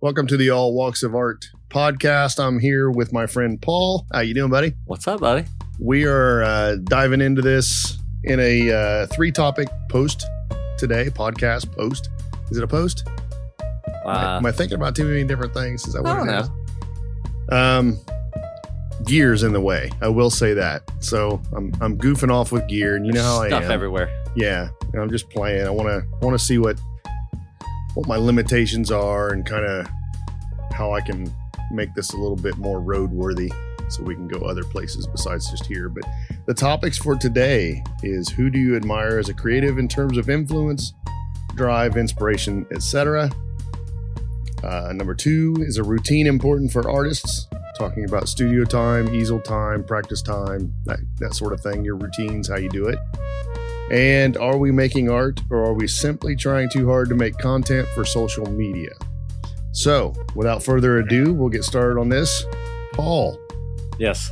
[0.00, 2.38] Welcome to the All Walks of Art podcast.
[2.42, 4.06] I'm here with my friend Paul.
[4.12, 4.74] How you doing, buddy?
[4.84, 5.46] What's up, buddy?
[5.78, 10.24] We are uh, diving into this in a uh, three-topic post
[10.78, 11.06] today.
[11.10, 12.10] Podcast post.
[12.50, 13.08] Is it a post?
[14.04, 15.86] Uh, Am I thinking about too many different things?
[15.86, 16.38] Is that I what don't it know.
[16.40, 17.52] is?
[17.52, 19.90] Um, gears in the way.
[20.02, 20.82] I will say that.
[21.00, 23.70] So I'm I'm goofing off with gear, and you know how I Stuff am.
[23.72, 24.24] everywhere.
[24.36, 24.68] yeah
[25.00, 26.78] i'm just playing i want to want to see what
[27.96, 29.88] what my limitations are and kind of
[30.72, 31.30] how i can
[31.72, 33.52] make this a little bit more roadworthy
[33.88, 35.88] so we can go other places besides just here.
[35.88, 36.04] But
[36.46, 40.28] the topics for today is who do you admire as a creative in terms of
[40.28, 40.92] influence
[41.54, 43.30] drive inspiration etc
[44.62, 47.46] uh, number two is a routine important for artists?
[47.78, 52.48] Talking about studio time easel time practice time that, that sort of thing your routines
[52.48, 52.98] how you do it
[53.90, 57.88] and are we making art or are we simply trying too hard to make content
[57.94, 58.90] for social media?
[59.72, 62.44] So, without further ado, we'll get started on this.
[62.94, 63.38] Paul,
[63.98, 64.30] Yes.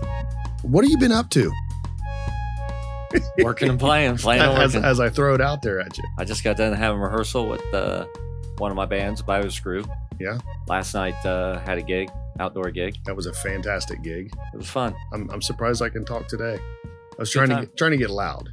[0.63, 1.53] what have you been up to?
[3.39, 4.17] Working and playing.
[4.17, 4.85] Playing and As, working.
[4.89, 6.05] as I throw it out there at you.
[6.19, 8.07] I just got done having rehearsal with uh,
[8.59, 9.85] one of my bands, Bio Screw.
[10.19, 10.39] Yeah.
[10.67, 12.97] Last night uh, had a gig, outdoor gig.
[13.05, 14.33] That was a fantastic gig.
[14.53, 14.95] It was fun.
[15.13, 16.59] I'm, I'm surprised I can talk today.
[16.85, 18.49] I was Good trying to get, trying to get loud.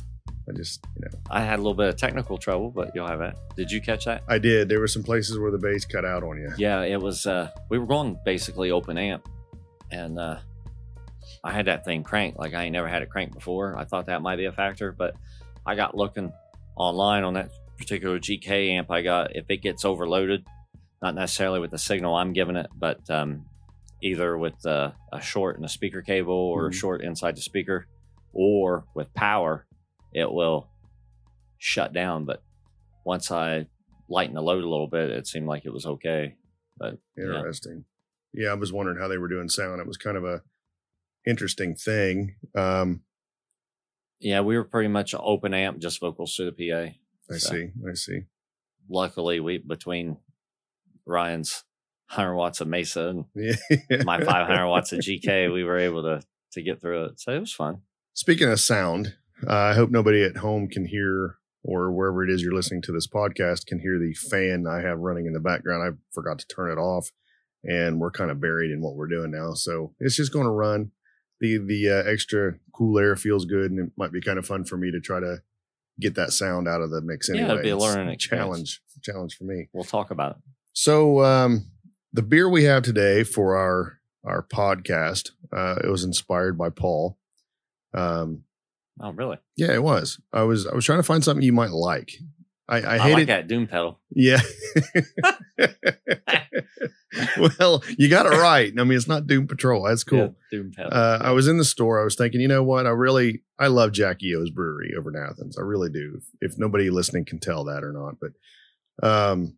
[0.51, 3.21] I just, you know, I had a little bit of technical trouble, but you'll have
[3.21, 3.35] it.
[3.55, 4.23] Did you catch that?
[4.27, 4.67] I did.
[4.67, 6.51] There were some places where the bass cut out on you.
[6.57, 7.25] Yeah, it was.
[7.25, 9.27] Uh, we were going basically open amp,
[9.91, 10.39] and uh,
[11.43, 13.77] I had that thing cranked like I ain't never had it cranked before.
[13.77, 15.15] I thought that might be a factor, but
[15.65, 16.33] I got looking
[16.75, 19.35] online on that particular GK amp I got.
[19.35, 20.45] If it gets overloaded,
[21.01, 23.45] not necessarily with the signal I'm giving it, but um,
[24.01, 26.73] either with uh, a short in the speaker cable or a Mhm.
[26.73, 27.87] short inside the speaker,
[28.33, 29.65] or with power,
[30.13, 30.69] it will
[31.57, 32.25] shut down.
[32.25, 32.43] But
[33.05, 33.67] once I
[34.09, 36.35] lightened the load a little bit, it seemed like it was okay.
[36.77, 37.35] But yeah.
[37.37, 37.85] Interesting.
[38.33, 38.49] Yeah.
[38.49, 39.79] I was wondering how they were doing sound.
[39.81, 40.41] It was kind of a
[41.27, 42.35] interesting thing.
[42.55, 43.01] Um,
[44.19, 46.93] Yeah, we were pretty much open amp, just vocals through the PA.
[47.33, 47.67] I So, see.
[47.89, 48.21] I see.
[48.89, 50.17] Luckily, we between
[51.05, 51.63] Ryan's
[52.09, 53.55] 100 watts of Mesa and Yeah.
[54.03, 56.21] my 500 watts of GK, we were able to
[56.53, 57.19] to get through it.
[57.19, 57.81] So it was fun.
[58.13, 59.15] Speaking of sound,
[59.47, 62.91] uh, I hope nobody at home can hear or wherever it is you're listening to
[62.91, 65.83] this podcast can hear the fan I have running in the background.
[65.83, 67.11] I forgot to turn it off
[67.63, 69.53] and we're kind of buried in what we're doing now.
[69.53, 70.91] So it's just going to run.
[71.39, 74.63] The the uh, extra cool air feels good and it might be kind of fun
[74.63, 75.37] for me to try to
[75.99, 77.51] get that sound out of the mix Yeah, anyway.
[77.51, 78.47] it'd be a learning experience.
[78.47, 79.67] challenge challenge for me.
[79.73, 80.37] We'll talk about it.
[80.73, 81.65] So um,
[82.13, 87.17] the beer we have today for our our podcast, uh, it was inspired by Paul.
[87.93, 88.43] Um,
[88.99, 89.37] Oh, really?
[89.55, 90.19] yeah, it was.
[90.33, 92.11] I was I was trying to find something you might like.
[92.67, 93.13] I, I I, hated.
[93.15, 93.99] like that doom pedal.
[94.11, 94.39] Yeah.
[97.59, 98.71] well, you got it right.
[98.77, 99.83] I mean, it's not Doom Patrol.
[99.83, 100.19] That's cool.
[100.51, 100.91] Yeah, doom pedal.
[100.93, 101.99] Uh, I was in the store.
[101.99, 102.85] I was thinking, you know what?
[102.85, 105.57] I really, I love Jackie O's Brewery over in Athens.
[105.57, 106.21] I really do.
[106.39, 108.31] If nobody listening can tell that or not, but
[109.05, 109.57] um,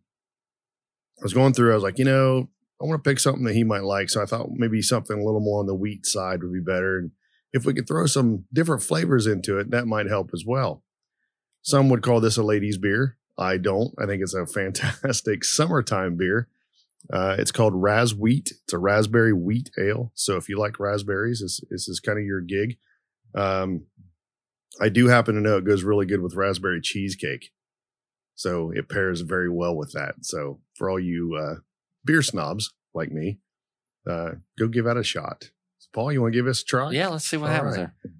[1.20, 1.72] I was going through.
[1.72, 2.48] I was like, you know,
[2.82, 4.10] I want to pick something that he might like.
[4.10, 6.98] So I thought maybe something a little more on the wheat side would be better.
[6.98, 7.12] And
[7.54, 10.82] if we could throw some different flavors into it, that might help as well.
[11.62, 13.16] Some would call this a ladies' beer.
[13.38, 13.94] I don't.
[13.96, 16.48] I think it's a fantastic summertime beer.
[17.12, 18.52] Uh, it's called Razz Wheat.
[18.64, 20.10] It's a raspberry wheat ale.
[20.14, 22.76] So if you like raspberries, this, this is kind of your gig.
[23.36, 23.86] Um,
[24.80, 27.50] I do happen to know it goes really good with raspberry cheesecake.
[28.34, 30.16] So it pairs very well with that.
[30.22, 31.60] So for all you uh,
[32.04, 33.38] beer snobs like me,
[34.10, 35.50] uh, go give that a shot.
[35.94, 36.90] Paul, you want to give us a try?
[36.90, 37.88] yeah, let's see what all happens right.
[38.02, 38.12] there.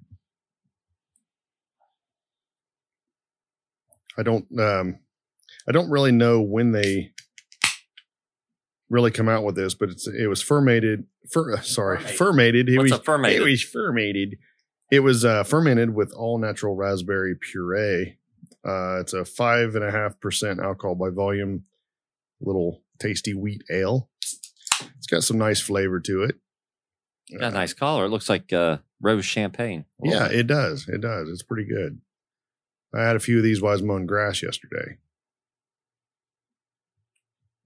[4.16, 4.98] I don't um
[5.68, 7.12] I don't really know when they
[8.88, 12.68] really come out with this, but it's it was fermented fer, sorry, Fermented.
[12.68, 13.40] It What's was fermented?
[13.40, 14.36] it was fermented.
[14.92, 18.18] It was uh, fermented with all natural raspberry puree.
[18.64, 21.64] Uh, it's a five and a half percent alcohol by volume,
[22.40, 24.10] little tasty wheat ale.
[24.98, 26.36] It's got some nice flavor to it.
[27.38, 28.04] Got a nice color.
[28.04, 29.84] It looks like uh, rose champagne.
[30.02, 30.88] Yeah, it does.
[30.88, 31.28] It does.
[31.28, 32.00] It's pretty good.
[32.94, 34.98] I had a few of these while I was mowing grass yesterday.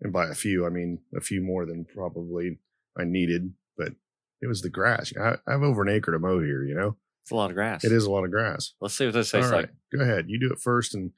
[0.00, 2.58] And by a few, I mean a few more than probably
[2.98, 3.92] I needed, but
[4.40, 5.12] it was the grass.
[5.20, 6.96] I, I have over an acre to mow here, you know?
[7.28, 7.84] it's a lot of grass.
[7.84, 8.72] It is a lot of grass.
[8.80, 9.70] Let's see what this All tastes right, like.
[9.94, 10.30] go ahead.
[10.30, 11.10] You do it first, and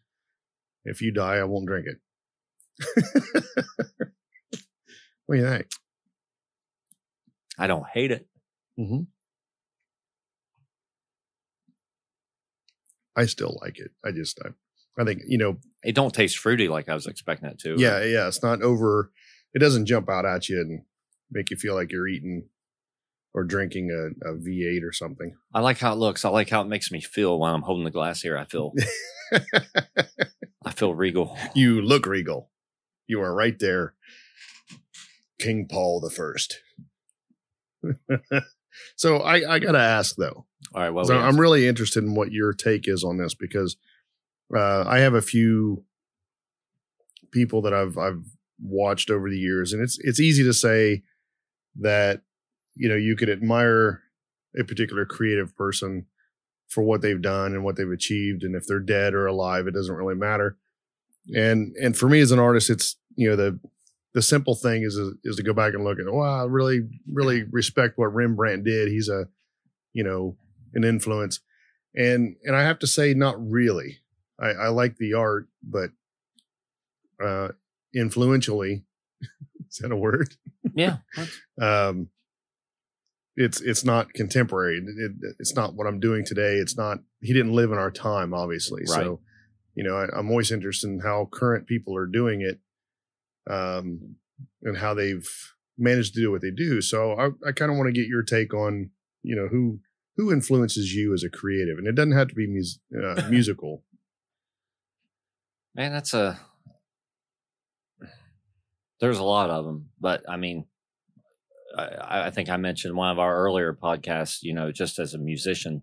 [0.85, 3.07] if you die, I won't drink it.
[5.27, 5.67] what do you think?
[7.57, 8.27] I don't hate it.
[8.81, 9.01] Mm-hmm.
[13.17, 13.91] I still like it.
[14.05, 14.51] I just, I,
[15.01, 17.75] I think, you know, It don't taste fruity like I was expecting it to.
[17.79, 19.11] yeah, yeah, it's not over
[19.53, 20.83] it doesn't jump out at you and
[21.31, 22.49] make you feel like you're eating
[23.35, 25.35] or drinking a, a V8 or something.
[25.53, 26.25] I like how it looks.
[26.25, 28.39] I like how it makes me feel when I'm holding the glass here.
[28.39, 28.73] I feel
[30.65, 31.37] I feel regal.
[31.55, 32.51] you look regal.
[33.09, 33.95] You are right there.
[35.41, 36.61] King Paul the First.
[38.97, 40.47] so I, I gotta ask though.
[40.75, 40.91] All right.
[40.91, 43.77] Well, so I'm really interested in what your take is on this because
[44.55, 45.85] uh, I have a few
[47.33, 48.25] people that I've I've
[48.63, 51.03] watched over the years, and it's it's easy to say
[51.77, 52.23] that
[52.75, 54.03] you know you could admire
[54.59, 56.07] a particular creative person
[56.69, 59.75] for what they've done and what they've achieved, and if they're dead or alive, it
[59.75, 60.57] doesn't really matter.
[61.35, 63.59] And and for me as an artist, it's you know the
[64.15, 67.45] the simple thing is is to go back and look at wow, I really really
[67.45, 68.89] respect what Rembrandt did.
[68.89, 69.27] He's a
[69.93, 70.37] you know
[70.75, 71.41] an influence,
[71.95, 73.99] and and I have to say, not really.
[74.41, 75.91] I, I like the art, but
[77.23, 77.49] uh,
[77.95, 78.85] influentially,
[79.69, 80.35] is that a word?
[80.75, 80.99] Yeah.
[81.61, 82.09] um,
[83.37, 84.79] it's it's not contemporary.
[84.79, 86.55] It, it, it's not what I'm doing today.
[86.57, 86.99] It's not.
[87.21, 88.83] He didn't live in our time, obviously.
[88.83, 89.05] Right.
[89.05, 89.21] So,
[89.75, 92.59] you know, I, I'm always interested in how current people are doing it,
[93.49, 94.17] um,
[94.63, 95.29] and how they've
[95.79, 96.81] managed to do what they do.
[96.81, 98.91] So, I, I kind of want to get your take on,
[99.23, 99.81] you know, who
[100.17, 103.85] who influences you as a creative, and it doesn't have to be mus- uh, musical.
[105.75, 106.39] Man, that's a.
[109.01, 110.67] There's a lot of them, but I mean,
[111.77, 114.43] I, I think I mentioned one of our earlier podcasts.
[114.43, 115.83] You know, just as a musician,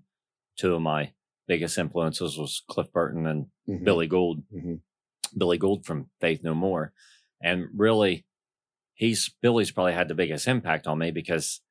[0.56, 1.14] two of my
[1.48, 3.84] biggest influences was Cliff Burton and Mhm.
[3.84, 4.44] Billy Gould.
[4.56, 4.82] Mhm.
[5.36, 6.94] Billy Gould from Faith No More,
[7.42, 8.26] and really,
[8.96, 11.62] he's Billy's probably had the biggest impact on me because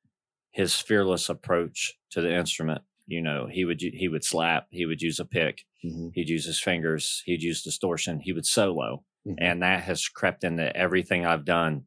[0.51, 2.81] his fearless approach to the instrument.
[3.07, 6.11] You know, he would he would slap, he would use a pick, Mhm.
[6.13, 9.35] he'd use his fingers, he'd use distortion, he would solo, Mhm.
[9.39, 11.85] and that has crept into everything I've done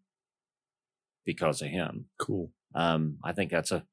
[1.24, 2.06] because of him.
[2.18, 2.50] Cool.
[2.74, 3.86] Um, I think that's a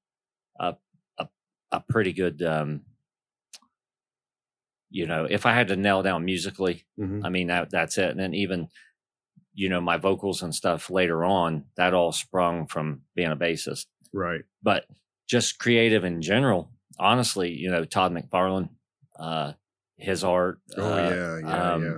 [0.59, 0.75] a
[1.19, 1.27] a,
[1.71, 2.41] a pretty good.
[2.43, 2.85] Um,
[4.89, 7.25] you know, if I had to nail down musically, Mhm.
[7.25, 8.09] I mean that that's it.
[8.09, 8.69] And then even,
[9.57, 13.87] you know, my vocals and stuff later on, that all sprung from being a bassist.
[14.13, 14.41] Right.
[14.61, 14.85] But
[15.27, 18.69] just creative in general, honestly, you know, Todd McFarlane,
[19.19, 19.53] uh,
[19.97, 21.97] his art, Oh uh, yeah, yeah, um, yeah.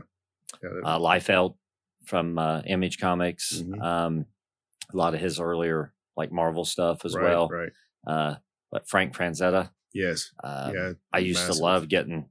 [0.63, 1.55] yeah that- uh, Liefeld
[2.05, 3.81] from uh, Image Comics, Mhm.
[3.83, 4.25] um,
[4.93, 7.49] a lot of his earlier like Marvel stuff as right, well.
[7.49, 7.71] Right.
[8.07, 8.35] Uh,
[8.71, 10.31] but Frank Franzetta, Yes.
[10.41, 10.93] uh, yeah.
[11.11, 11.55] I used massive.
[11.57, 12.29] to love getting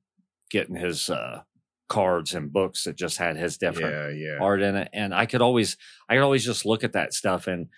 [0.51, 1.43] getting his uh,
[1.89, 4.33] cards and books that just had his different Yeah.
[4.35, 4.39] Yeah.
[4.41, 5.77] art in it, and I could always
[6.09, 7.69] I could always just look at that stuff and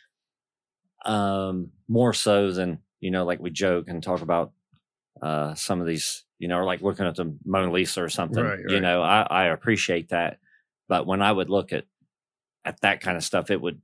[1.07, 4.53] um more so than you know like we joke and talk about
[5.23, 8.43] uh some of these you know or like looking at the Mona Lisa or something
[8.45, 10.39] Right, you know I I appreciate that
[10.89, 11.85] but when I would look at
[12.65, 13.81] at that kind of stuff it would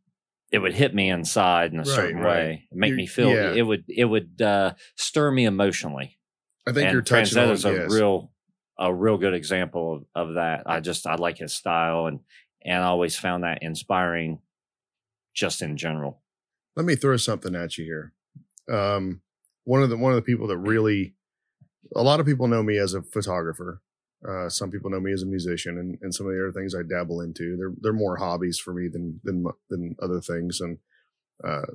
[0.53, 2.35] it would hit me inside in a Right, certain right.
[2.37, 3.53] way make You- me feel yeah.
[3.55, 6.19] it would it would uh stir me emotionally
[6.67, 7.93] I think and you're touching on a yes.
[7.93, 8.31] real
[8.79, 10.65] a real good example of, of that.
[10.67, 12.21] I just I like his style and
[12.65, 14.41] and I always found that inspiring
[15.35, 16.23] just in general.
[16.75, 18.13] Let me throw something at you here.
[18.71, 19.23] Um,
[19.65, 21.15] one of the one of the people that really,
[21.95, 23.83] a lot of people know me as a photographer.
[24.27, 26.75] Uh, some people know me as a musician, and, and some of the other things
[26.75, 27.57] I dabble into.
[27.57, 30.61] They're they're more hobbies for me than than than other things.
[30.61, 30.79] And
[31.45, 31.67] uh,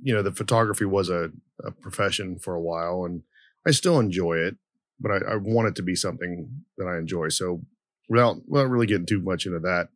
[0.00, 1.30] you know, the photography was a,
[1.64, 3.22] a profession for a while, and
[3.66, 4.56] I still enjoy it,
[5.00, 7.28] but I, I want it to be something that I enjoy.
[7.28, 7.62] So
[8.08, 9.88] without without really getting too much into that,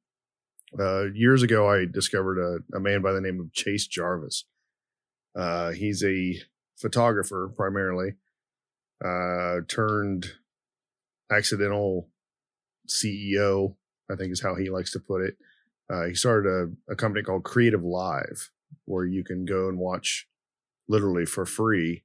[0.78, 4.44] uh, years ago, I discovered a, a man by the name of Chase Jarvis.
[5.36, 6.36] Uh, he's a
[6.78, 8.14] photographer primarily,
[9.04, 10.26] uh, turned
[11.30, 12.08] accidental
[12.88, 13.76] CEO,
[14.10, 15.36] I think is how he likes to put it.
[15.90, 18.50] Uh, he started a, a company called Creative Live,
[18.84, 20.26] where you can go and watch
[20.88, 22.04] literally for free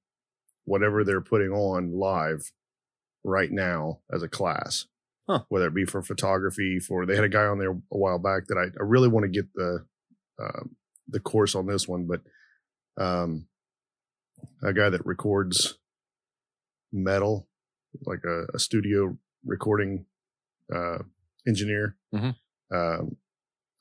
[0.66, 2.52] whatever they're putting on live
[3.28, 4.86] right now as a class
[5.30, 5.44] Huh.
[5.50, 8.48] whether it be for photography for they had a guy on there a while back
[8.48, 9.86] that i, I really want to get the
[10.42, 10.76] um,
[11.10, 12.22] the course on this one but
[13.04, 13.48] um
[14.64, 15.78] a guy that records
[16.94, 17.48] metal
[18.06, 20.06] like a, a studio recording
[20.74, 21.00] uh
[21.48, 22.36] engineer Mhm.
[22.74, 23.18] um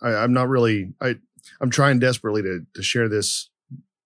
[0.02, 1.16] I, i'm not really i
[1.60, 3.50] i'm trying desperately to to share this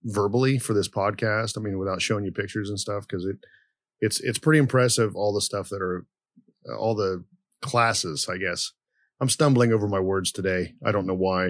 [0.05, 3.39] verbally for this podcast i mean without showing you pictures and stuff because it
[4.01, 6.05] it's it's pretty impressive all the stuff that are
[6.69, 7.25] uh, all the
[7.63, 8.73] classes i guess
[9.21, 11.49] i'm stumbling over my words today i don't know why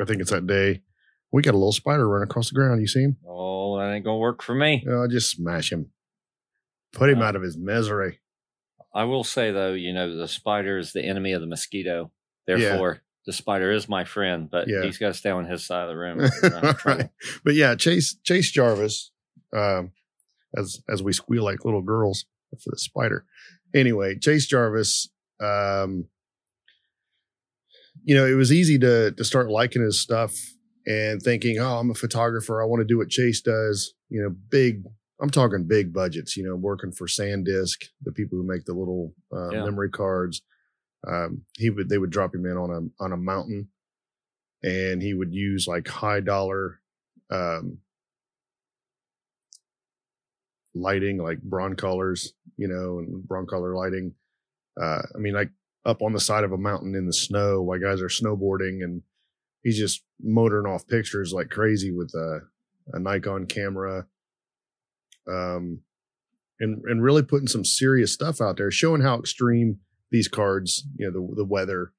[0.00, 0.82] i think it's that day
[1.32, 4.04] we got a little spider running across the ground you see him Oh, that ain't
[4.04, 4.84] gonna work for me.
[4.88, 5.90] oh, just smash him
[6.92, 8.20] put him Uh, out of his misery
[8.96, 12.12] I will say though, you know, the spider is the enemy of the mosquito.
[12.46, 14.84] Therefore, the spider is my friend, but Yeah.
[14.84, 16.20] he's got to stay on his side of the room.
[16.20, 17.00] or we're gonna have trouble.
[17.00, 17.10] Right.
[17.44, 19.10] But yeah, Chase Chase Jarvis,
[19.52, 19.90] um,
[20.56, 22.26] as as we squeal like little girls
[22.62, 23.24] for the spider.
[23.74, 25.08] Anyway, Chase Jarvis,
[25.40, 26.06] um,
[28.04, 30.34] you know, it was easy to to start liking his stuff
[30.86, 32.62] and thinking, oh, I'm a photographer.
[32.62, 33.94] I want to do what Chase does.
[34.08, 34.84] You know, big.
[35.22, 36.36] I'm talking big budgets.
[36.36, 39.64] You know, working for SanDisk, the people who make the little uh, Yeah.
[39.64, 40.42] memory cards.
[41.06, 43.68] Um, he would they would drop him in on a on a mountain,
[44.62, 46.80] and he would use like high dollar
[47.30, 47.78] um,
[50.74, 54.14] lighting, like broncolors, you know, and broncolor lighting.
[54.80, 55.50] Uh, I mean, like
[55.84, 59.02] up on the side of a mountain in the snow while guys are snowboarding, and
[59.62, 62.40] he's just motoring off pictures like crazy with a,
[62.92, 64.06] a Nikon camera.
[65.26, 65.80] Um,
[66.60, 69.78] and and really putting some serious stuff out there, showing how extreme
[70.10, 71.92] these cards, you know, the the weather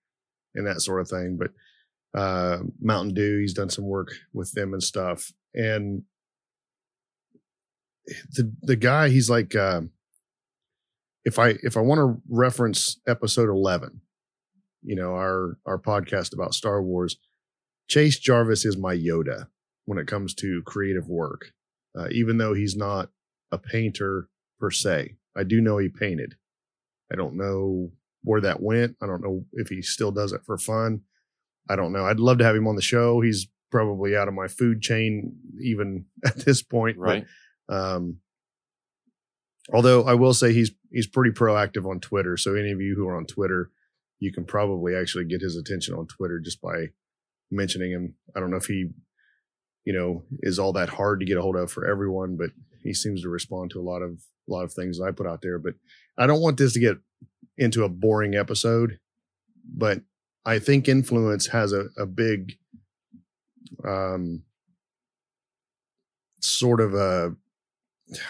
[0.53, 1.37] and that sort of thing.
[1.37, 5.31] But uh, Mountain Dew, he's done some work with them and stuff.
[5.53, 6.03] And
[8.31, 9.81] the the guy, he's like, uh,
[11.23, 14.01] if I if I want to reference episode eleven,
[14.83, 17.17] you know, our our podcast about Star Wars,
[17.87, 19.47] Chase Jarvis is my Yoda
[19.85, 21.51] when it comes to creative work.
[21.97, 23.09] Uh, even though he's not
[23.51, 24.27] a painter
[24.59, 26.35] per se, I do know he painted.
[27.11, 27.91] I don't know
[28.23, 28.97] where that went.
[29.01, 31.01] I don't know if he still does it for fun.
[31.69, 32.05] I don't know.
[32.05, 33.21] I'd love to have him on the show.
[33.21, 36.97] He's probably out of my food chain even at this point.
[36.97, 37.25] but, Right.
[37.69, 38.19] Um,
[39.73, 42.37] although I will say he's he's pretty proactive on Twitter.
[42.37, 43.71] So any of you who are on Twitter,
[44.19, 46.87] you can probably actually get his attention on Twitter just by
[47.51, 48.15] mentioning him.
[48.35, 48.89] I don't know if he,
[49.83, 52.51] you know, is all that hard to get a hold of for everyone, but
[52.83, 54.11] he seems to respond to a lot of
[54.47, 55.59] a lot of things I put out there.
[55.59, 55.73] But
[56.17, 56.97] I don't want this to get
[57.57, 58.99] into a boring episode,
[59.65, 60.01] but
[60.45, 62.53] I think influence has a, a big
[63.83, 64.43] um
[66.41, 67.35] sort of a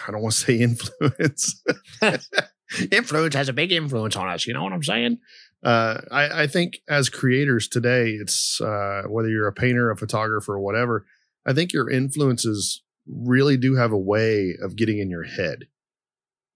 [0.06, 1.62] I don't want to say influence.
[2.90, 4.46] influence has a big influence on us.
[4.46, 5.18] You know what I'm saying?
[5.62, 10.54] Uh, I, I think as creators today, it's uh, whether you're a painter, a photographer,
[10.54, 11.06] or whatever.
[11.46, 15.66] I think your influences really do have a way of getting in your head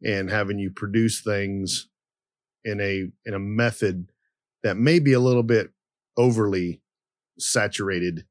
[0.03, 1.89] and having you produce things
[2.65, 4.11] in a in a method
[4.63, 5.71] that may be a little bit
[6.17, 6.81] overly
[7.39, 8.27] saturated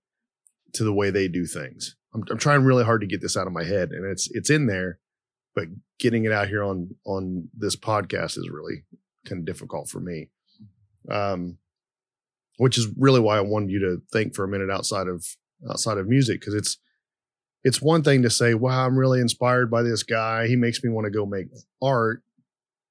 [0.73, 1.95] to the way they do things.
[2.13, 4.49] I'm, I'm trying really hard to get this out of my head, and it's it's
[4.49, 4.99] in there,
[5.55, 5.65] but
[5.99, 8.83] getting it out here on on this podcast is really
[9.25, 10.29] kind of difficult for me.
[11.09, 11.57] Um,
[12.57, 15.25] which is really why I wanted you to think for a minute outside of
[15.69, 16.77] outside of music because it's
[17.63, 20.47] it's one thing to say, "Wow, I'm really inspired by this guy.
[20.47, 21.47] He makes me want to go make
[21.81, 22.23] art."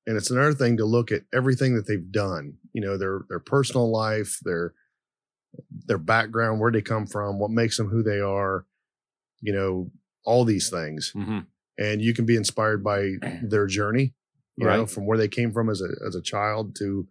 [0.06, 3.40] And it's another thing to look at everything that they've done, you know, their their
[3.40, 4.74] personal life, their
[5.86, 8.64] their background, where they come from, what makes them who they are,
[9.40, 9.90] you know,
[10.24, 11.10] all these things.
[11.14, 11.40] hmm
[11.78, 14.14] And you can be inspired by their journey,
[14.56, 17.06] you know, from where they came from as a as a child to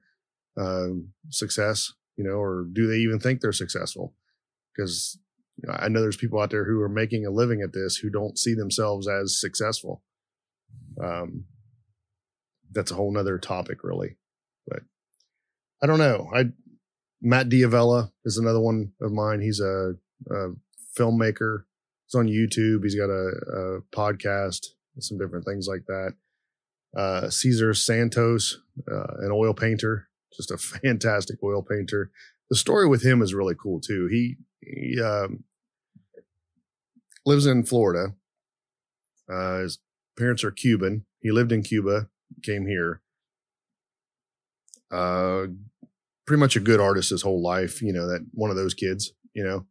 [0.57, 4.13] um, success, you know, or do they even think they're successful?
[4.75, 5.19] Because
[5.57, 7.98] you know, I know there's people out there who are making a living at this
[7.98, 10.03] who don't see themselves as successful.
[11.01, 11.46] Um,
[12.72, 14.17] that's a whole nother topic, really.
[14.67, 14.81] But
[15.81, 16.29] I don't know.
[16.36, 16.51] I
[17.22, 19.41] Matt D'Avella is another one of mine.
[19.41, 19.93] He's a,
[20.29, 20.50] a
[20.98, 21.63] filmmaker.
[22.07, 22.83] He's on YouTube.
[22.83, 24.67] He's got a, a podcast,
[24.99, 26.13] some different things like that.
[26.95, 28.59] Uh, Cesar Santos,
[28.89, 32.11] uh, an oil painter, just a fantastic oil painter.
[32.49, 34.07] The story with him is really cool too.
[34.09, 35.43] He he um,
[37.25, 38.13] lives in Florida.
[39.29, 39.79] Uh, his
[40.17, 41.05] parents are Cuban.
[41.21, 42.07] He lived in Cuba,
[42.41, 43.01] came here.
[44.89, 45.47] Uh,
[46.25, 47.81] pretty much a good artist his whole life.
[47.81, 49.11] You know that one of those kids.
[49.33, 49.65] You know,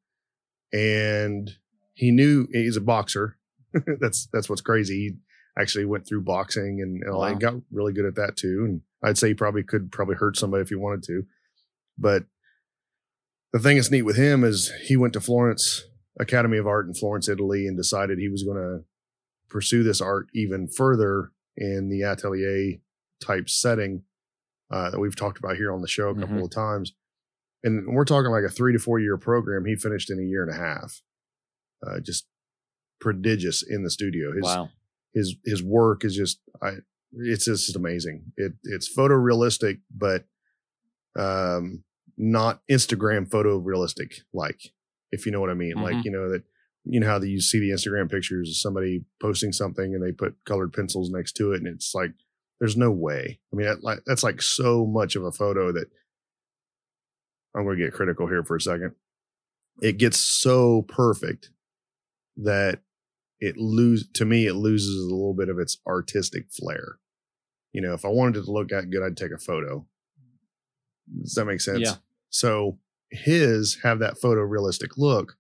[0.79, 1.51] and
[1.97, 3.37] he knew he's a boxer.
[4.01, 4.95] that's that's what's crazy.
[4.95, 5.17] He
[5.61, 7.35] actually went through boxing and, and Wow.
[7.35, 8.63] got really good at that too.
[8.65, 11.25] And I'd say he probably could probably hurt somebody if he wanted to.
[11.99, 12.25] But
[13.53, 15.85] the thing that's neat with him is he went to Florence
[16.21, 18.85] Academy of Art in Florence, Italy, and decided he was going to
[19.49, 22.79] pursue this art even further in the atelier
[23.23, 24.03] type setting
[24.71, 26.45] uh, that we've talked about here on the show a couple Mhm.
[26.45, 26.93] of times.
[27.65, 29.65] And we're talking like a three to four year program.
[29.65, 31.01] He finished in a year and a half.
[31.89, 32.27] Uh, just
[33.01, 34.33] prodigious in the studio.
[34.35, 34.71] His Wow.
[35.15, 36.73] his his work is just I
[37.13, 38.33] it's just amazing.
[38.37, 40.27] It it's photorealistic, but
[41.19, 41.85] um
[42.19, 44.61] not Instagram photorealistic like,
[45.13, 45.75] if you know what I mean.
[45.77, 46.05] Like, Mhm.
[46.05, 46.43] you know, that
[46.85, 50.37] you know how you see the Instagram pictures of somebody posting something and they put
[50.45, 52.13] colored pencils next to it and it's like
[52.59, 53.39] there's no way.
[53.53, 55.89] I mean, that, like that's like so much of a photo that
[57.55, 58.95] I'm going to get critical here for a second.
[59.83, 61.51] It gets so perfect
[62.37, 62.81] that
[63.41, 66.99] it lose to me it loses a little bit of its artistic flair.
[67.73, 69.87] You know, if I wanted it to look that good, I'd take a photo.
[71.23, 71.81] Does that make sense?
[71.81, 71.95] Yeah.
[72.31, 72.79] So
[73.11, 75.37] his have that photorealistic look,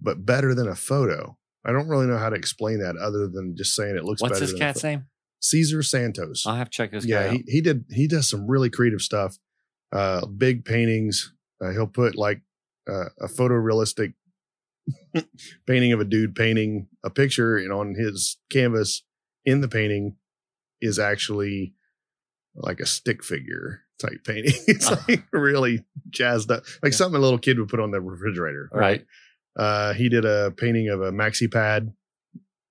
[0.00, 1.36] but better than a photo.
[1.64, 4.34] I don't really know how to explain that other than just saying it looks What's
[4.34, 5.06] better this than a cat's name?
[5.40, 6.46] Cesar Santos.
[6.46, 9.02] I'll have to check this guy yeah, he, he did he does some really creative
[9.02, 9.38] stuff.
[9.92, 11.32] Uh big paintings.
[11.60, 12.40] Uh, he'll put like
[12.88, 14.14] uh, a photorealistic
[15.66, 19.02] painting of a dude painting a picture and on his canvas
[19.44, 20.16] in the painting
[20.80, 21.74] is actually
[22.54, 24.52] like a stick figure type painting.
[24.66, 25.04] it's Uh-huh.
[25.08, 26.96] like really jazzed up, like Yeah.
[26.96, 28.68] something a little kid would put on the refrigerator.
[28.72, 29.04] right.
[29.56, 31.92] Uh, he did a painting of a maxi pad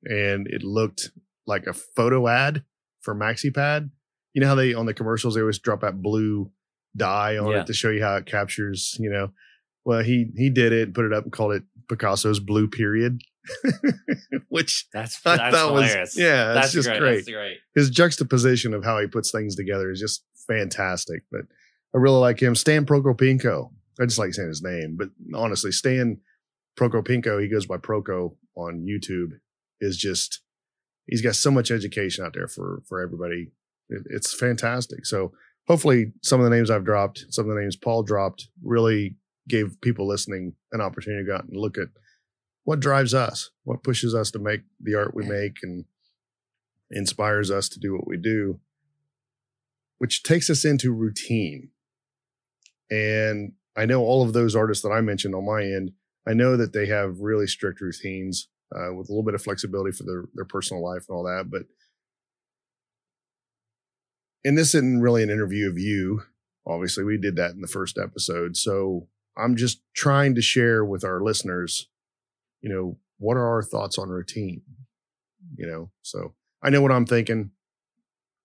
[0.05, 1.11] and it looked
[1.45, 2.63] like a photo ad
[3.01, 3.89] for maxi pad.
[4.33, 6.49] You know how they on the commercials they always drop that blue
[6.95, 7.61] dye on Yeah.
[7.61, 9.31] it to show you how it captures, you know.
[9.83, 13.21] Well, he he did it and put it up and called it Picasso's blue period.
[14.49, 16.17] Which That's I that's thought was hilarious.
[16.17, 16.99] yeah, that's, just great.
[16.99, 17.15] great.
[17.15, 17.57] That's great.
[17.75, 21.23] His juxtaposition of how he puts things together is just fantastic.
[21.31, 21.41] But
[21.95, 22.55] I really like him.
[22.55, 23.71] Stan Prokopenko.
[23.99, 26.19] I just like saying his name, but honestly, Stan
[26.77, 29.39] Prokopenko, he goes by Proko on YouTube,
[29.81, 30.41] is just
[31.07, 33.51] he's got so much education out there for for everybody.
[33.89, 35.05] It, it's fantastic.
[35.05, 35.31] So
[35.67, 39.15] hopefully, some of the names I've dropped, some of the names Paul dropped, really
[39.47, 41.87] gave people listening an opportunity to go out and look at
[42.63, 45.85] what drives us, what pushes us to make the art we make, and
[46.91, 48.59] inspires us to do what we do,
[49.99, 51.69] which takes us into routine.
[52.89, 55.91] And I know all of those artists that I mentioned on my end,
[56.27, 59.95] I know that they have really strict routines uh, with a little bit of flexibility
[59.95, 61.49] for their, their personal life and all that.
[61.49, 61.63] But,
[64.43, 66.23] and this isn't really an interview of you.
[66.65, 68.57] Obviously, we did that in the first episode.
[68.57, 71.89] So I'm just trying to share with our listeners,
[72.61, 74.61] you know, what are our thoughts on routine?
[75.55, 76.33] You know, so
[76.63, 77.51] I know what I'm thinking.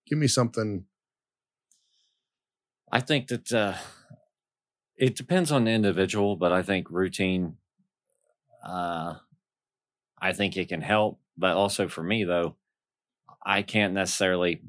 [0.07, 0.85] Give me something.
[2.91, 3.73] I think that uh,
[4.95, 7.57] it depends on the individual, but I think routine.
[8.63, 9.15] Uh,
[10.21, 12.55] I think it can help, but also for me though,
[13.45, 14.61] I can't necessarily.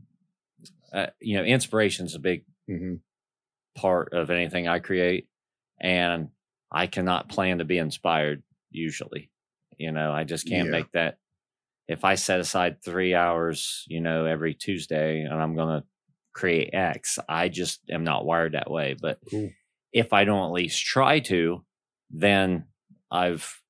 [0.93, 3.01] Uh, you know, inspiration is a big Mhm.
[3.75, 5.29] part of anything I create,
[5.81, 6.29] and
[6.71, 9.31] I cannot plan to be inspired usually.
[9.79, 10.73] You know, I just can't Yeah.
[10.73, 11.19] make that.
[11.87, 15.87] If I set aside three hours, you know, every Tuesday, and I'm going to
[16.33, 18.97] create X, I just am not wired that way.
[19.01, 19.51] But Cool.
[19.93, 21.65] if I don't at least try to,
[22.11, 22.67] then
[23.11, 23.61] I've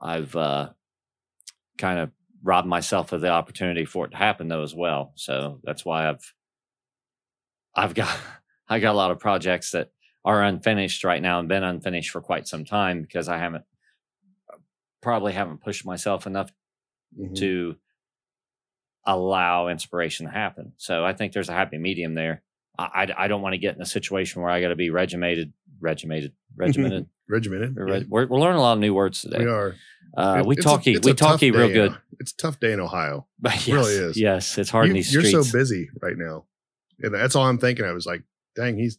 [0.00, 0.70] I've uh,
[1.78, 2.10] kind of
[2.42, 5.12] robbed myself of the opportunity for it to happen though as well.
[5.16, 6.34] So that's why I've
[7.74, 8.18] I've got
[8.68, 9.90] I got a lot of projects that
[10.24, 13.64] are unfinished right now and been unfinished for quite some time because I haven't
[15.02, 16.50] probably haven't pushed myself enough
[17.18, 17.36] Mhm.
[17.36, 17.76] to
[19.06, 20.72] allow inspiration to happen.
[20.78, 22.42] So I think there's a happy medium there.
[22.78, 22.84] I,
[23.18, 25.52] I, I don't want to get in a situation where I got to be regimented,
[25.80, 27.06] regimented, regimented.
[27.28, 27.76] regimented.
[27.76, 29.40] We're, Yeah, we're, we're learning a lot of new words today.
[29.40, 29.74] we are.
[30.16, 31.92] Uh, It- we talkie, we talkie real good.
[31.92, 33.26] in- It's a tough day in Ohio.
[33.38, 34.16] But yes, really is.
[34.18, 35.50] Yes, it's hard in You, these you're streets.
[35.50, 36.46] so busy right now,
[37.00, 37.84] and that's all I'm thinking.
[37.84, 38.22] I was like,
[38.56, 38.98] "Dang, he's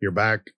[0.00, 0.50] you're back.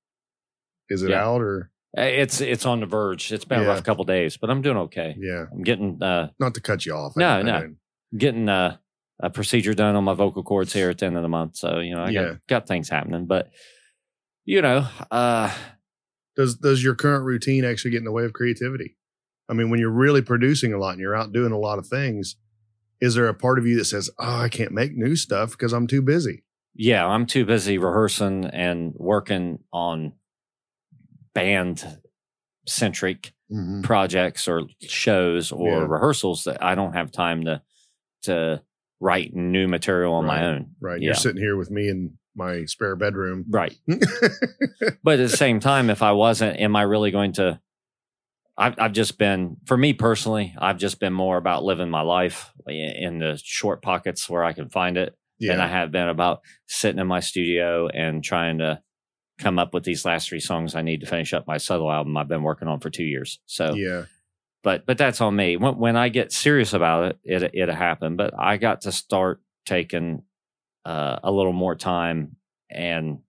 [0.89, 1.25] Is it Yeah.
[1.25, 3.33] out or Uh, It's it's on the verge.
[3.33, 5.17] It's been a rough couple days, but I'm doing okay.
[5.19, 7.17] yeah?" I'm getting uh Not to cut you off.
[7.17, 7.55] No, I, no.
[7.57, 7.69] I,
[8.17, 8.77] getting uh,
[9.21, 11.57] a procedure done on my vocal cords here at the end of the month.
[11.57, 12.23] So you know I Yeah.
[12.23, 13.51] got got things happening, but
[14.45, 15.53] you know uh
[16.37, 18.97] does does your current routine actually get in the way of creativity?
[19.49, 21.87] I mean, when you're really producing a lot and you're out doing a lot of
[21.89, 22.37] things,
[23.01, 25.73] is there a part of you that says, "Oh, I can't make new stuff because
[25.73, 26.45] I'm too busy"?
[26.75, 30.13] Yeah, I'm too busy rehearsing and working on
[31.35, 31.85] band
[32.67, 33.81] centric Mm-hmm.
[33.83, 35.87] projects or shows or Yeah.
[35.89, 37.61] rehearsals that I don't have time to
[38.23, 38.63] to
[39.01, 40.77] write new material on my own.
[40.81, 41.01] Right?
[41.01, 41.07] Yeah.
[41.07, 43.47] You're sitting here with me in my spare bedroom.
[43.51, 43.75] Right.
[45.03, 47.59] But at the same time, if I wasn't, am I really going to?
[48.57, 52.53] I've, I've just been, for me personally, I've just been more about living my life
[52.69, 55.17] in the short pockets where I can find it
[55.49, 58.83] than I have been about sitting in my studio and trying to
[59.39, 62.17] come up with these last three songs I need to finish up my solo album
[62.17, 63.41] I've been working on for two years.
[63.47, 64.05] So, yeah,
[64.63, 65.57] but but that's on me.
[65.57, 68.17] When, when I get serious about it, it it'll happen.
[68.17, 70.23] But I got to start taking
[70.85, 72.37] uh, a little more time
[72.71, 73.21] and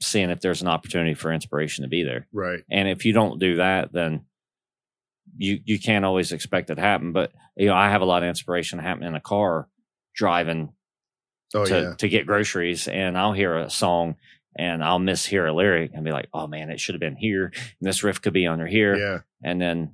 [0.00, 2.26] seeing if there's an opportunity for inspiration to be there.
[2.32, 2.60] right.
[2.70, 4.24] And if you don't do that, then
[5.36, 7.12] you you can't always expect it to happen.
[7.12, 9.68] But you know, I have a lot of inspiration happening in a car
[10.14, 10.72] driving
[11.54, 14.16] Oh to yeah, to get groceries, and I'll hear a song
[14.56, 17.46] and I'll mishear a lyric and be like, "Oh man, it should have been here."
[17.54, 18.96] And this riff could be under here.
[18.96, 19.18] Yeah.
[19.42, 19.92] And then,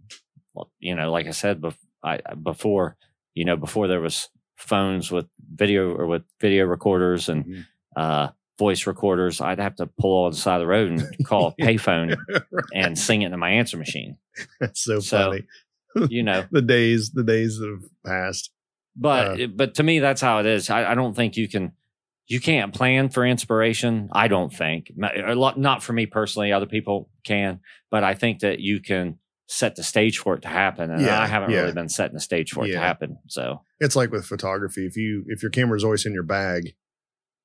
[0.79, 2.97] you know, like I said bef- I, before,
[3.35, 7.65] you know, before there was phones with video or with video recorders and Mhm.
[7.97, 11.55] uh, voice recorders, I'd have to pull on the side of the road and call
[11.59, 12.17] a payphone
[12.51, 12.65] Right.
[12.75, 14.17] and sing it into my answer machine.
[14.61, 15.43] That's so, So- funny.
[16.11, 18.51] You know, The days, the days that have passed.
[18.99, 20.69] But but to me, that's how it is.
[20.71, 21.73] I, I don't think you can.
[22.31, 24.11] You can't plan for inspiration.
[24.13, 24.93] I don't think.
[25.27, 26.53] A lot- Not for me personally.
[26.53, 30.49] Other people can, but I think that you can set the stage for it to
[30.49, 30.91] happen.
[30.91, 31.61] And Yeah, I haven't yeah.
[31.61, 33.17] really been setting the stage for it to happen.
[33.29, 34.85] So It's like with photography.
[34.85, 36.75] If you if your camera's always in your bag,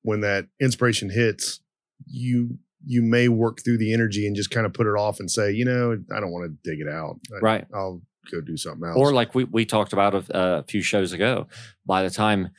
[0.02, 1.62] when that inspiration hits,
[2.06, 5.32] you you may work through the energy and just kind of put it off and
[5.32, 7.22] say, you know, I don't want to dig it out.
[7.34, 7.68] I, right.
[7.74, 8.98] I'll go do something else.
[8.98, 10.26] Or like we, we talked about a,
[10.60, 11.48] a few shows ago,
[11.86, 12.50] by the time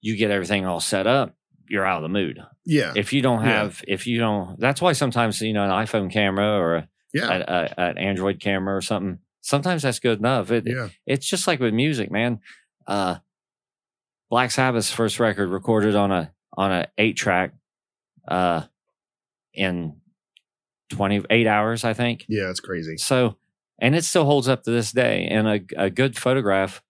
[0.00, 1.34] you get everything all set up,
[1.68, 2.38] you're out of the mood.
[2.66, 3.62] yeah, If you don't Yeah.
[3.62, 7.30] have, if you don't, that's why sometimes, you know, an iPhone camera or a, yeah,
[7.32, 7.40] a,
[7.80, 10.50] a, an Android camera or something, sometimes that's good enough.
[10.50, 12.40] It, yeah, It's just like with music, man.
[12.86, 13.16] Uh,
[14.30, 17.52] Black Sabbath's first record recorded on a, on a eight track,
[18.28, 18.62] uh,
[19.54, 19.96] in
[20.90, 22.24] 28 hours, I think.
[22.28, 22.50] yeah.
[22.50, 22.96] It's crazy.
[22.96, 23.36] So,
[23.78, 25.26] and it still holds up to this day.
[25.30, 26.82] And a, a good photograph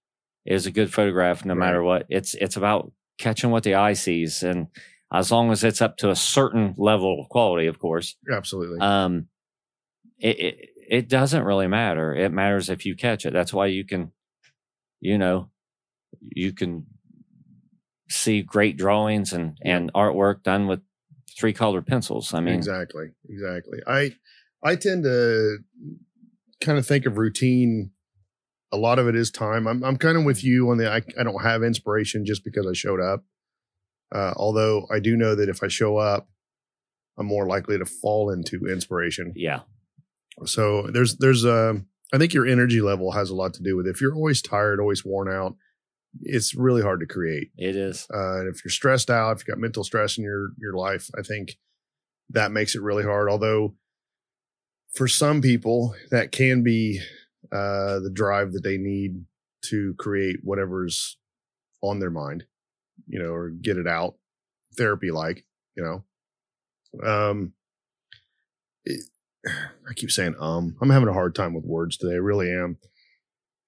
[0.44, 1.59] is a good photograph, no Right.
[1.61, 2.07] matter what.
[2.09, 4.66] It's it's about catching what the eye sees, and
[5.12, 8.81] as long as it's up to a certain level of quality, of course, Absolutely.
[8.81, 9.29] um,
[10.18, 12.14] it, it it doesn't really matter.
[12.14, 13.33] It matters if you catch it.
[13.33, 14.12] That's why you can,
[15.01, 15.51] you know,
[16.20, 16.87] you can
[18.11, 20.81] see great drawings and and artwork done with
[21.38, 22.35] three colored pencils.
[22.35, 24.12] I mean, exactly exactly i
[24.62, 25.59] i tend to
[26.61, 27.90] kind of think of routine
[28.73, 31.03] a lot of it is time i'm, I'm kind of with you on the I,
[31.19, 33.25] I don't have inspiration just because i showed up
[34.14, 36.29] uh, although i do know that if i show up
[37.19, 39.61] i'm more likely to fall into inspiration yeah,
[40.45, 43.87] so there's there's a I think your energy level has a lot to do with
[43.87, 43.90] it.
[43.90, 45.57] if you're always tired always worn out
[46.23, 48.07] it's really hard to create it is.
[48.12, 51.11] uh, and if you're stressed out, if you've got mental stress in your your life,
[51.19, 51.57] I think
[52.31, 53.29] that makes it really hard.
[53.29, 53.75] Although
[54.94, 57.00] for some people, that can be
[57.52, 59.24] uh, the drive that they need
[59.66, 61.16] to create whatever's
[61.83, 62.44] on their mind,
[63.07, 64.14] you know, or get it out,
[64.76, 65.44] therapy like,
[65.76, 66.04] you know.
[67.07, 67.52] Um,
[68.85, 69.04] it,
[69.46, 70.76] I keep saying um.
[70.80, 72.14] I'm having a hard time with words today.
[72.14, 72.78] I really am.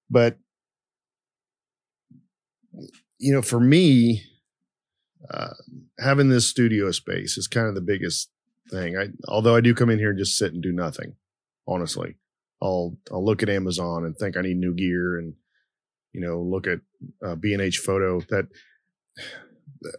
[0.09, 0.37] But
[3.19, 4.23] you know, for me,
[5.29, 5.53] uh,
[5.99, 8.29] having this studio space is kind of the biggest
[8.69, 8.97] thing.
[8.97, 11.15] I, although I do come in here and just sit and do nothing,
[11.67, 12.15] honestly,
[12.61, 15.33] I'll, I'll look at Amazon and think I need new gear and,
[16.13, 16.79] you know, look at
[17.25, 18.47] uh, B&H photo that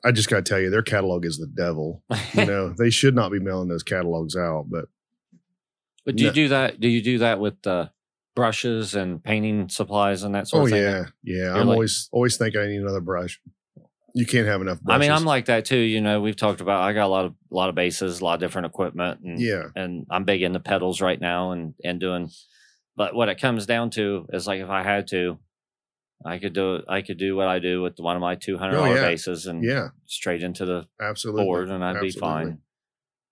[0.04, 2.02] I just got to tell you, their catalog is the devil.
[2.35, 4.87] You know, they should not be mailing those catalogs out, but
[6.04, 6.81] But do you do that?
[6.81, 7.88] Do you do that with uh,
[8.35, 10.83] brushes and painting supplies and that sort oh of thing?
[10.83, 11.37] yeah, yeah.
[11.37, 13.40] You're I'm like- always, always thinking I need another brush.
[14.18, 15.78] You can't have enough I mean, I'm like that too.
[15.78, 16.83] You know, we've talked about.
[16.83, 19.40] I got a lot of a lot of basses, a lot of different equipment, and
[19.40, 22.31] yeah, and I'm big into pedals right now and and doing.
[22.96, 25.38] But what it comes down to is like if I had to,
[26.26, 28.72] I could do I could do what I do with one of my two hundred
[28.78, 29.02] dollar Oh, yeah.
[29.02, 31.44] basses and yeah, straight into the absolutely.
[31.44, 32.59] board, and I'd be fine.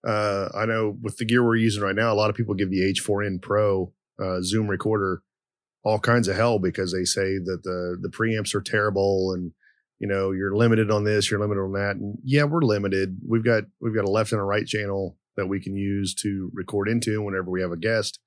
[0.06, 2.70] uh, I know with the gear we're using right now, a lot of people give
[2.70, 5.22] the H4n Pro uh, Zoom recorder
[5.82, 9.50] all kinds of hell because they say that the the preamps are terrible and
[9.98, 11.96] you know you're limited on this, you're limited on that.
[11.96, 13.18] And yeah, we're limited.
[13.26, 16.50] We've got we've got a left and a right channel that we can use to
[16.54, 18.18] record into whenever we have a guest.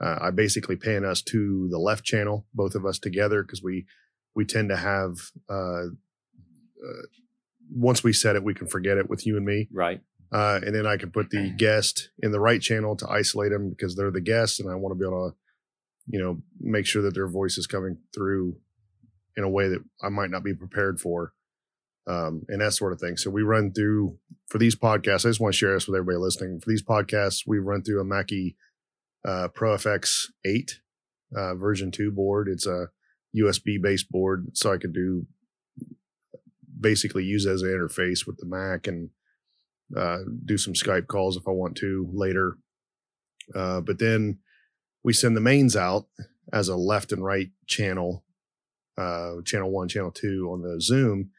[0.00, 3.86] Uh, I basically pan us to the left channel, both of us together, because we
[4.34, 5.16] we tend to have
[5.48, 5.84] uh,
[6.84, 7.02] uh,
[7.72, 10.00] once we set it, we can forget it with you and me Right.
[10.32, 13.70] uh, and then I can put the guest in the right channel to isolate them
[13.70, 15.36] because they're the guests, and I want to be able to,
[16.08, 18.56] you know, make sure that their voice is coming through
[19.36, 21.32] in a way that I might not be prepared for,
[22.06, 23.16] um, and that sort of thing.
[23.16, 24.18] So we run through
[24.48, 25.26] for these podcasts.
[25.26, 26.60] I just want to share this with everybody listening.
[26.60, 28.56] For these podcasts, we run through a Mackie
[29.24, 30.80] uh, Pro FX eight
[31.34, 32.48] uh, version two board.
[32.48, 32.88] It's a
[33.36, 35.26] USB based board, so I could do
[36.78, 39.10] basically use as an interface with the Mac and
[39.96, 42.56] uh, do some Skype calls if I want to later.
[43.54, 44.38] Uh, but then
[45.02, 46.06] we send the mains out
[46.52, 48.24] as a left and right channel,
[48.96, 51.30] uh, channel one, channel two on the Zoom.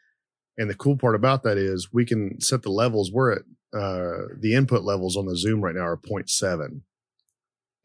[0.57, 3.11] And the cool part about that is we can set the levels.
[3.11, 3.41] We're at
[3.73, 6.81] uh, the input levels on the Zoom right now are 0.7,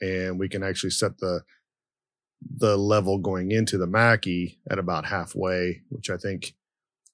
[0.00, 1.42] and we can actually set the
[2.56, 6.54] the level going into the Mackie at about halfway, which I think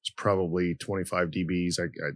[0.05, 1.81] is probably 25 dBs.
[1.81, 2.11] I, I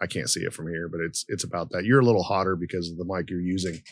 [0.00, 1.84] I can't see it from here, but it's it's about that.
[1.84, 3.82] You're a little hotter because of the mic you're using.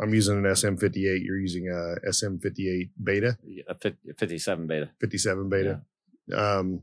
[0.00, 1.24] I'm using an SM58.
[1.24, 4.90] You're using a SM58 beta, A fif- 57 beta.
[5.00, 5.82] 57 beta.
[6.34, 6.82] Um,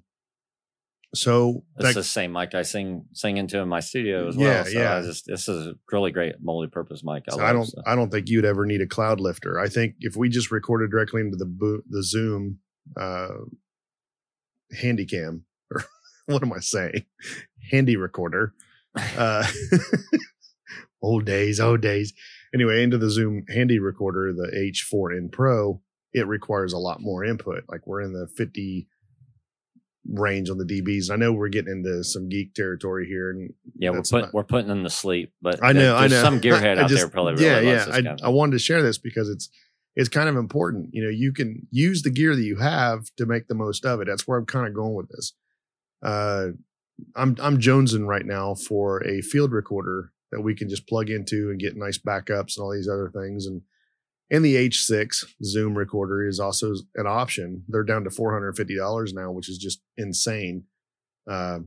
[1.13, 4.47] so It's that, the same mic I sing sing into in my studio as Yeah,
[4.47, 4.65] well.
[4.65, 4.95] So yeah.
[4.97, 7.23] I just this is a really great multi-purpose mic.
[7.27, 7.81] I, so love, I don't so.
[7.85, 9.59] I don't think you'd ever need a cloud lifter.
[9.59, 12.59] I think if we just recorded directly into the bo- the Zoom
[12.95, 13.27] uh,
[14.81, 15.83] Handycam or
[16.27, 17.05] what am I saying?
[17.71, 18.53] Handy recorder.
[19.17, 19.47] Uh,
[21.01, 22.11] old days, old days.
[22.53, 25.81] Anyway, into the Zoom Handy recorder, the H4n Pro,
[26.13, 27.63] it requires a lot more input.
[27.69, 28.87] Like we're in the 50
[30.09, 31.11] range on the dBs.
[31.11, 34.67] I know we're getting into some geek territory here, and yeah, we're putting we're putting
[34.67, 35.31] them to sleep.
[35.41, 36.29] But I know, I there's know.
[36.29, 37.85] some gearhead I out just- there probably really yeah, loves yeah.
[37.85, 39.49] this I, kind of I wanted to share this because it's
[39.95, 40.89] it's kind of important.
[40.93, 44.01] You know, you can use the gear that you have to make the most of
[44.01, 44.07] it.
[44.07, 45.33] That's where I'm kind of going with this.
[46.01, 46.47] Uh,
[47.15, 51.49] I'm I'm jonesing right now for a field recorder that we can just plug into
[51.49, 53.45] and get nice backups and all these other things.
[53.45, 53.61] And
[54.29, 57.65] and the H6 Zoom recorder is also an option.
[57.67, 60.63] They're down to four hundred fifty dollars now, which is just insane.
[61.29, 61.59] Uh,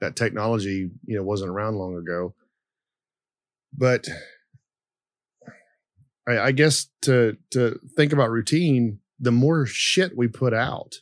[0.00, 2.34] that technology, you know, wasn't around long ago.
[3.72, 4.08] But
[6.28, 10.96] I, I guess to to think about routine, the more shit we put out,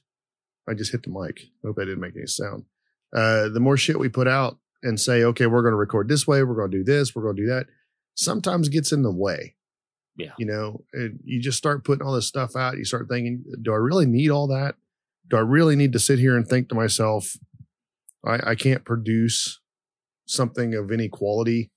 [0.68, 1.40] I just hit the mic.
[1.64, 2.64] I hope I didn't make any sound.
[3.14, 6.27] Uh, the more shit we put out and say, okay, we're going to record this
[6.27, 7.66] way, we're going to do this, we're going to do that,
[8.14, 9.55] sometimes gets in the way.
[10.16, 10.33] Yeah.
[10.38, 12.77] You know, and you just start putting all this stuff out.
[12.77, 14.75] You start thinking, do I really need all that?
[15.31, 17.35] Do I really need to sit here and think to myself,
[18.27, 19.61] I, I can't produce
[20.27, 21.71] something of any quality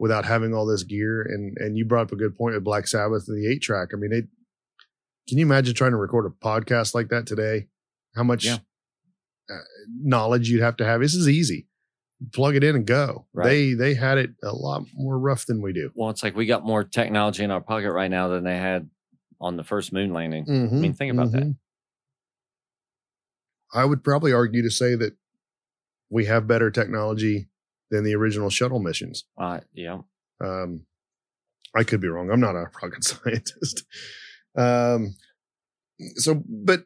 [0.00, 1.22] without having all this gear?
[1.22, 3.90] And and you brought up a good point with Black Sabbath and the eight track.
[3.92, 4.26] I mean, it.
[5.28, 7.68] Can you imagine trying to record a podcast like that today?
[8.16, 8.58] How much Yeah.
[9.48, 9.54] uh,
[10.02, 11.00] knowledge you'd have to have?
[11.00, 11.68] This is easy.
[12.32, 13.26] Plug it in and go.
[13.32, 13.44] Right.
[13.48, 15.90] They they had it a lot more rough than we do.
[15.94, 18.88] well, it's like we got more technology in our pocket right now than they had
[19.40, 20.44] on the first moon landing.
[20.48, 21.42] I mean, think about that.
[21.42, 21.56] Mhm.
[23.72, 25.16] I would probably argue to say that
[26.10, 27.48] we have better technology
[27.90, 29.24] than the original shuttle missions.
[29.36, 29.98] Uh, yeah,
[30.40, 30.86] Um,
[31.74, 32.30] I could be wrong.
[32.30, 33.84] I'm not a rocket scientist.
[34.56, 35.16] Um,
[36.16, 36.84] so, but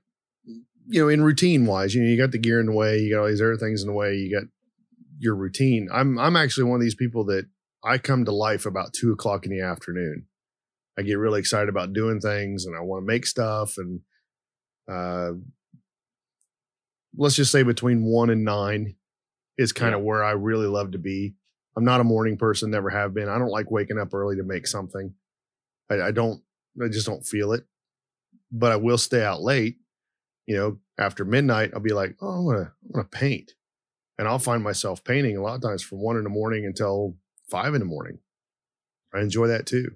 [0.87, 3.14] you know, in routine wise, you know, you got the gear in the way, you
[3.14, 4.48] got all these other things in the way, you got
[5.18, 5.88] your routine.
[5.92, 7.46] I'm I'm actually one of these people that
[7.85, 10.26] I come to life about two o'clock in the afternoon.
[10.98, 14.00] I get really excited about doing things and I want to make stuff and
[14.90, 15.33] uh
[17.16, 18.94] let's just say between one and nine
[19.59, 21.35] is kind of where I really love to be.
[21.76, 23.28] I'm not a morning person, never have been.
[23.28, 25.14] I don't like waking up early to make something.
[25.90, 26.42] I, I don't,
[26.83, 27.64] I just don't feel it.
[28.50, 29.76] But I will stay out late.
[30.46, 33.52] You know, after midnight, I'll be like, oh, I'm gonna I'm gonna paint,
[34.18, 37.16] and I'll find myself painting a lot of times from one in the morning until
[37.50, 38.18] five in the morning.
[39.14, 39.92] I enjoy that too.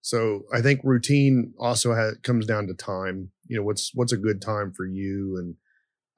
[0.00, 3.30] So I think routine also has, comes down to time.
[3.46, 5.56] You know, what's what's a good time for you and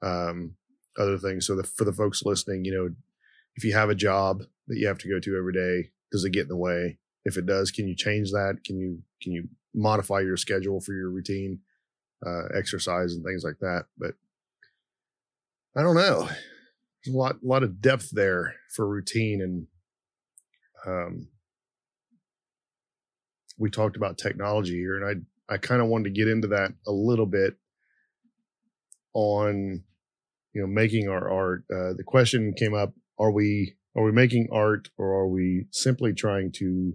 [0.01, 0.53] um,
[0.97, 1.47] other things.
[1.47, 2.89] So the, for the folks listening, you know,
[3.55, 6.31] if you have a job that you have to go to every day, does it
[6.31, 6.99] get in the way?
[7.25, 8.59] If it does, can you change that?
[8.65, 11.59] Can you can you modify your schedule for your routine,
[12.25, 13.85] uh, exercise and things like that?
[13.97, 14.13] But
[15.75, 16.29] I don't know.
[17.03, 19.67] There's a lot lot of depth there for routine and
[20.85, 21.27] um
[23.57, 26.71] we talked about technology here and I I kind of wanted to get into that
[26.87, 27.55] a little bit
[29.13, 29.83] on
[30.53, 31.63] you know making our art.
[31.71, 36.13] Uh, the question came up are we are we making art or are we simply
[36.13, 36.93] trying to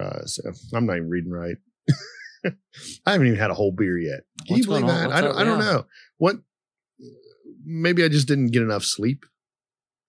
[0.00, 0.42] uh so
[0.74, 1.56] i'm not even reading right.
[3.06, 4.20] I haven't even had a whole beer yet.
[4.46, 5.10] Can What's you believe that?
[5.10, 5.86] I don't i don't know.
[6.18, 6.36] What
[7.64, 9.24] maybe i just didn't get enough sleep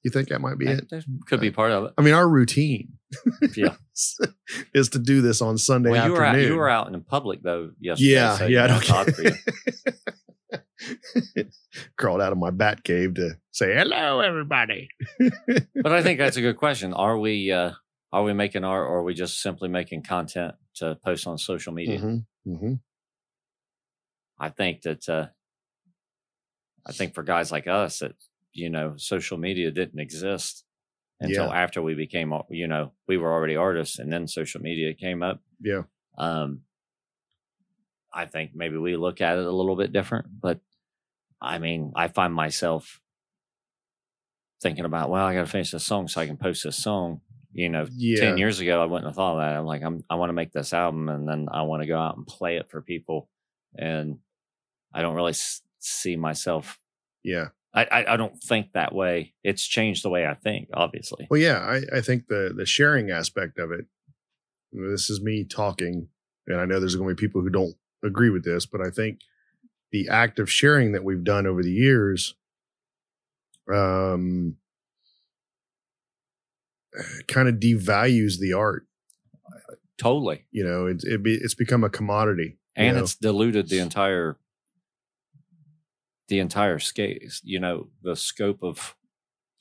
[0.03, 1.93] you think that might be it That could be part of it.
[1.97, 2.93] i mean our routine
[3.55, 3.75] Yeah.
[4.73, 7.01] is to do this on sunday Well, you were out, afternoon you were out in
[7.01, 8.11] public though yesterday.
[8.13, 9.31] yeah so, yeah you know, I it's odd for you.
[11.35, 11.47] don't
[11.97, 14.87] crawled out of my bat cave to say hello everybody
[15.19, 16.93] But I think that's a good question.
[16.93, 17.71] Are we uh,
[18.13, 21.73] are we making art, or are we just simply making content to post on social
[21.73, 21.99] media?
[21.99, 22.79] Mhm, mhm.
[24.39, 25.27] I think that uh,
[26.87, 28.13] I think for guys like us, that
[28.53, 30.63] you know, social media didn't exist
[31.19, 31.61] until Yeah.
[31.63, 35.41] after we became, you know, we were already artists, and then social media came up.
[35.61, 35.83] yeah
[36.17, 36.61] Um,
[38.13, 40.59] I think maybe we look at it a little bit different, but
[41.41, 42.99] I mean, I find myself
[44.61, 47.21] thinking about, well, I got to finish this song so I can post this song.
[47.53, 49.55] You know, yeah 10 years ago, I wouldn't have thought of that.
[49.55, 51.99] I'm like, I'm, I want to make this album and then I want to go
[51.99, 53.29] out and play it for people.
[53.75, 54.19] And
[54.93, 55.33] I don't really
[55.87, 56.79] see myself
[57.23, 59.33] yeah I, I I don't think that way.
[59.43, 60.69] It's changed the way I think.
[60.73, 63.85] Obviously, Well, yeah, I, I think the the sharing aspect of it.
[64.71, 66.07] This is me talking,
[66.47, 68.89] and I know there's going to be people who don't agree with this, but I
[68.89, 69.19] think
[69.91, 72.35] the act of sharing that we've done over the years,
[73.71, 74.57] um,
[77.27, 78.87] kind of devalues the art.
[79.97, 80.45] totally.
[80.51, 83.03] You know, it's it be, it's become a commodity, you and know?
[83.03, 84.37] it's diluted the entire
[86.29, 88.95] the entire scale you know the scope of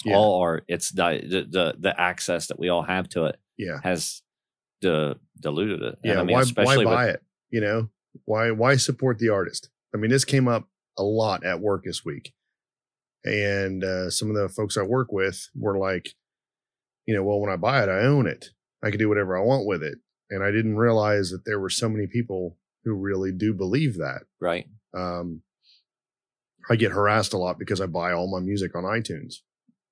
[0.04, 0.16] Yeah.
[0.16, 3.78] all art it's di- the, the the access that we all have to it yeah,
[3.82, 4.22] has
[5.40, 6.20] diluted it And yeah.
[6.20, 7.22] I mean, why why especially with- buy it?
[7.50, 7.88] You know,
[8.24, 9.70] why why support the artist?
[9.94, 12.32] I mean, this came up a lot at work this week,
[13.24, 16.10] and uh, some of the folks I work with were like,
[17.06, 18.50] you know, well, when I buy it, I own it.
[18.82, 19.98] I can do whatever I want with it,
[20.30, 24.22] and I didn't realize that there were so many people who really do believe that.
[24.40, 25.42] right Um,
[26.68, 29.36] I get harassed a lot because I buy all my music on iTunes.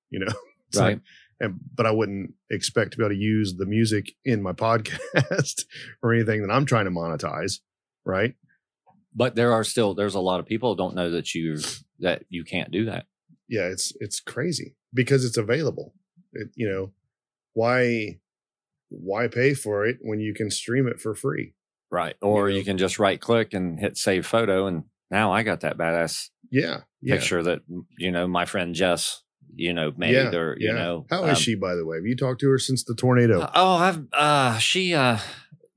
[0.09, 0.33] You know,
[0.75, 1.01] right like-
[1.39, 5.63] and but I wouldn't expect to be able to use the music in my podcast
[6.01, 7.59] or anything that I'm trying to monetize,
[8.05, 8.35] right?
[9.17, 11.57] but there are still there's a lot of people who don't know that you
[11.99, 13.05] that you can't do that
[13.47, 15.93] Yeah, it's it's crazy because it's available.
[16.33, 16.91] It, you know,
[17.53, 18.19] why
[18.89, 21.53] why pay for it when you can stream it for free?
[21.91, 22.65] right or you, know.
[22.65, 24.83] can just right click and hit save photo and
[25.17, 27.59] now i got that badass Yeah, yeah, picture that
[28.03, 29.23] you know my friend jess
[29.55, 30.73] you know made yeah, or you yeah.
[30.81, 31.95] know How is um, she, by the way?
[31.99, 33.39] Have you talked to her since the tornado?
[33.41, 35.17] Uh, Oh, I've uh she uh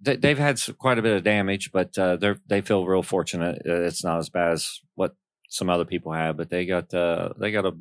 [0.01, 3.05] they, they've had quite a bit of damage, but uh they are they feel real
[3.05, 3.57] fortunate.
[3.69, 5.13] Uh, It's not as bad as what
[5.49, 7.73] some other people have, but they got uh they got a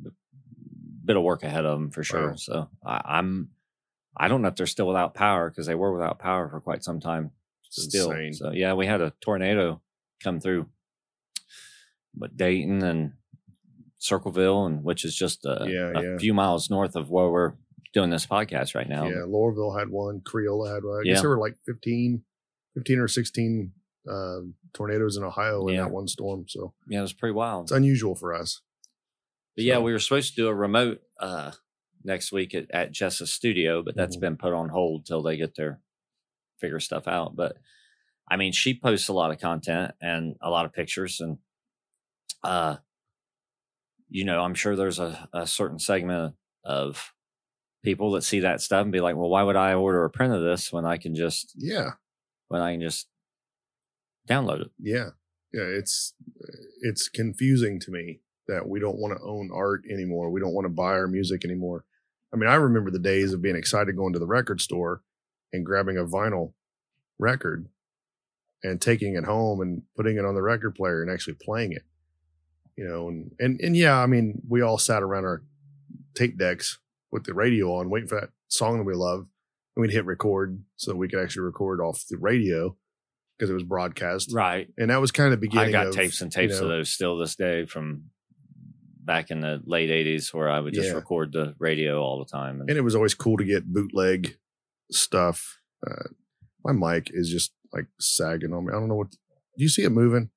[1.04, 2.30] bit of work ahead of them for sure.
[2.30, 2.36] Wow.
[2.36, 3.48] So I, I'm
[4.16, 6.84] I don't know if they're still without power because they were without power for quite
[6.84, 7.30] some time.
[7.66, 8.34] It's Still, insane.
[8.34, 9.80] so yeah, we had a tornado
[10.22, 10.66] come through,
[12.14, 13.12] but Dayton and
[13.98, 16.18] Circleville, and which is just uh, Yeah, a yeah.
[16.18, 17.52] few miles north of where we're
[17.94, 19.06] doing this podcast right now.
[19.08, 20.20] yeah, Laurelville had one.
[20.20, 20.98] Creola had one.
[20.98, 21.14] I Yeah.
[21.14, 22.22] guess there were like 15,
[22.74, 23.72] 15 or 16
[24.08, 24.40] uh,
[24.72, 26.44] tornadoes in Ohio in that one storm.
[26.48, 27.64] So Yeah, it was pretty wild.
[27.64, 28.60] it's unusual for us.
[29.56, 31.52] But yeah, we were supposed to do a remote uh
[32.04, 34.20] next week at, at Jess's studio, but that's Mhm.
[34.20, 35.80] been put on hold till they get their
[36.60, 37.34] figure stuff out.
[37.34, 37.56] But
[38.30, 41.38] I mean, she posts a lot of content and a lot of pictures and
[42.42, 42.76] uh
[44.10, 47.12] you know, I'm sure there's a, a certain segment of
[47.84, 50.32] people that see that stuff and be like, well, why would I order a print
[50.32, 51.90] of this when I can just Yeah.
[52.48, 53.06] when I can just
[54.28, 54.70] download it?
[54.78, 55.10] Yeah.
[55.52, 55.62] Yeah.
[55.64, 56.14] It's,
[56.80, 60.30] it's confusing to me that we don't want to own art anymore.
[60.30, 61.84] We don't want to buy our music anymore.
[62.32, 65.02] I mean, I remember the days of being excited going to the record store
[65.52, 66.52] and grabbing a vinyl
[67.18, 67.68] record
[68.62, 71.82] and taking it home and putting it on the record player and actually playing it.
[72.78, 75.42] You know, and, and, and yeah, I mean, we all sat around our
[76.14, 76.78] tape decks
[77.10, 79.26] with the radio on, waiting for that song that we love.
[79.74, 82.76] And we'd hit record so that we could actually record off the radio
[83.36, 84.30] because it was broadcast.
[84.32, 84.68] Right.
[84.78, 85.68] And that was kind of the beginning.
[85.68, 88.04] I got of, tapes and you tapes know, of those still this day from
[89.04, 90.94] back in the late '80s, where I would just Yeah.
[90.94, 92.60] record the radio all the time.
[92.60, 94.36] And, and it was always cool to get bootleg
[94.92, 95.58] stuff.
[95.84, 96.08] Uh,
[96.64, 98.72] my mic is just like sagging on me.
[98.72, 99.10] I don't know what.
[99.10, 99.16] Do
[99.64, 100.30] you see it moving?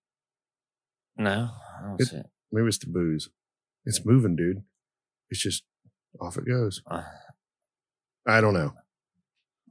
[1.17, 1.49] no,
[1.99, 2.25] It- see it.
[2.51, 3.29] Maybe it's the booze.
[3.85, 4.63] It's moving, dude.
[5.29, 5.63] It's just
[6.19, 6.81] off it goes.
[6.85, 7.03] Uh,
[8.27, 8.73] I don't know.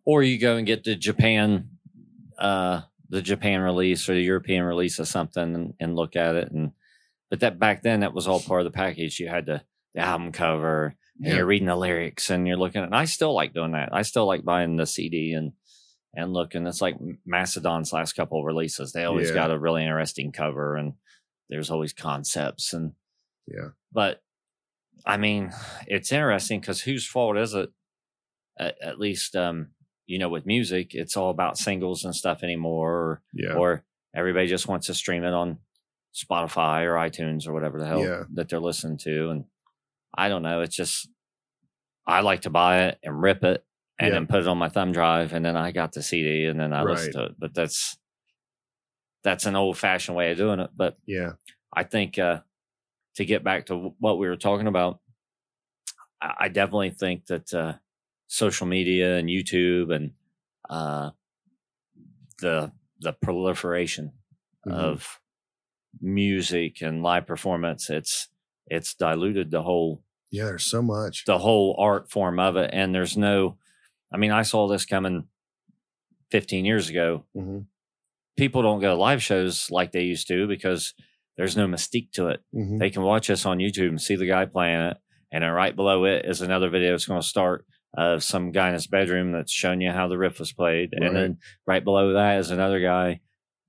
[0.07, 1.68] or you go and get the Japan,
[2.38, 6.51] uh, the Japan release or the European release of something and, and look at it.
[6.51, 6.73] And
[7.29, 9.20] but that back then that was all part of the package.
[9.20, 9.62] You had the,
[9.94, 11.37] the album cover and Yeah.
[11.37, 12.87] you're reading the lyrics and you're looking at.
[12.87, 13.90] And I still like doing that.
[13.92, 15.53] I still like buying the CD and
[16.14, 16.66] and looking.
[16.66, 16.96] It's like
[17.27, 18.90] Mastodon's last couple of releases.
[18.92, 19.35] They always Yeah.
[19.37, 20.94] got a really interesting cover and
[21.50, 22.92] there's always concepts and
[23.46, 23.70] Yeah.
[23.92, 24.22] but
[25.06, 25.50] I mean,
[25.86, 27.70] it's interesting because whose fault is it?
[28.58, 29.68] At, at least, um,
[30.06, 33.54] you know, with music, it's all about singles and stuff anymore, or, Yeah.
[33.54, 33.84] or
[34.14, 35.58] everybody just wants to stream it on
[36.14, 38.24] Spotify or iTunes or whatever the hell Yeah.
[38.34, 39.30] that they're listening to.
[39.30, 39.44] And
[40.14, 40.60] I don't know.
[40.60, 41.08] It's just,
[42.06, 43.64] I like to buy it and rip it
[43.98, 44.14] and Yeah.
[44.14, 45.32] then put it on my thumb drive.
[45.32, 47.12] And then I got the CD and then I listen Right.
[47.14, 47.36] to it.
[47.38, 47.96] But that's,
[49.23, 50.71] that's an old fashioned way of doing it.
[50.77, 51.33] But yeah.
[51.73, 52.41] I think uh,
[53.16, 55.01] to get back to what we were talking about,
[56.21, 57.75] I, I definitely think that uh,
[58.27, 60.12] social media and YouTube and
[60.68, 61.11] uh,
[62.41, 64.12] the the proliferation
[64.66, 64.73] Mhm.
[64.75, 65.21] of
[66.01, 68.29] music and live performance it's
[68.66, 70.45] it's diluted the whole Yeah.
[70.45, 71.25] There's so much.
[71.25, 73.57] the whole art form of it and there's no
[74.12, 75.27] i mean i saw this coming
[76.31, 77.61] 15 years ago hmm
[78.41, 80.95] people don't go to live shows like they used to because
[81.36, 82.41] there's no mystique to it.
[82.55, 82.78] Mhm.
[82.78, 84.97] They can watch us on YouTube and see the guy playing it,
[85.30, 87.64] and then right below it is another video that's going to start
[87.97, 91.07] of some guy in his bedroom that's showing you how the riff was played, Right.
[91.09, 93.20] and then right below that is another guy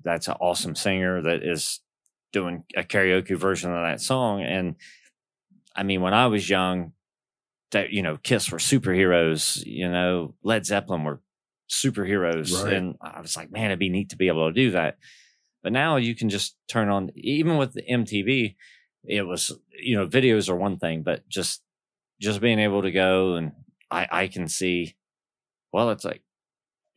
[0.03, 1.81] that's an awesome singer that is
[2.33, 4.41] doing a karaoke version of that song.
[4.41, 4.75] And
[5.75, 6.93] I mean, when I was young,
[7.71, 9.63] that you know, Kiss were superheroes.
[9.65, 11.21] You know, Led Zeppelin were
[11.71, 12.73] superheroes, Right.
[12.73, 14.97] and I was like, man, it'd be neat to be able to do that.
[15.63, 18.55] But now you can just turn on, even with the MTV,
[19.05, 21.61] it was you know, videos are one thing, but just
[22.19, 23.51] just being able to go and
[23.89, 24.95] I I can see.
[25.73, 26.21] Well, it's like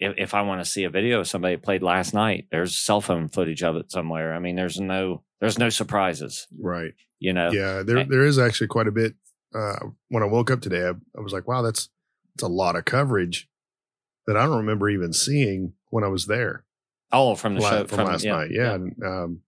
[0.00, 3.00] if, if I want to see a video of somebody played last night, there's cell
[3.00, 4.34] phone footage of it somewhere.
[4.34, 6.92] I mean, there's no there's no surprises, Right.
[7.20, 7.50] you know.
[7.52, 9.14] Yeah, there I- there is actually quite a bit.
[9.54, 11.88] Uh, when I woke up today, I, I was like, "Wow, that's
[12.34, 13.48] that's a lot of coverage
[14.26, 16.64] that I don't remember even seeing when I was there
[17.12, 19.40] Oh, from the la- show from, last night." Yeah, And, um,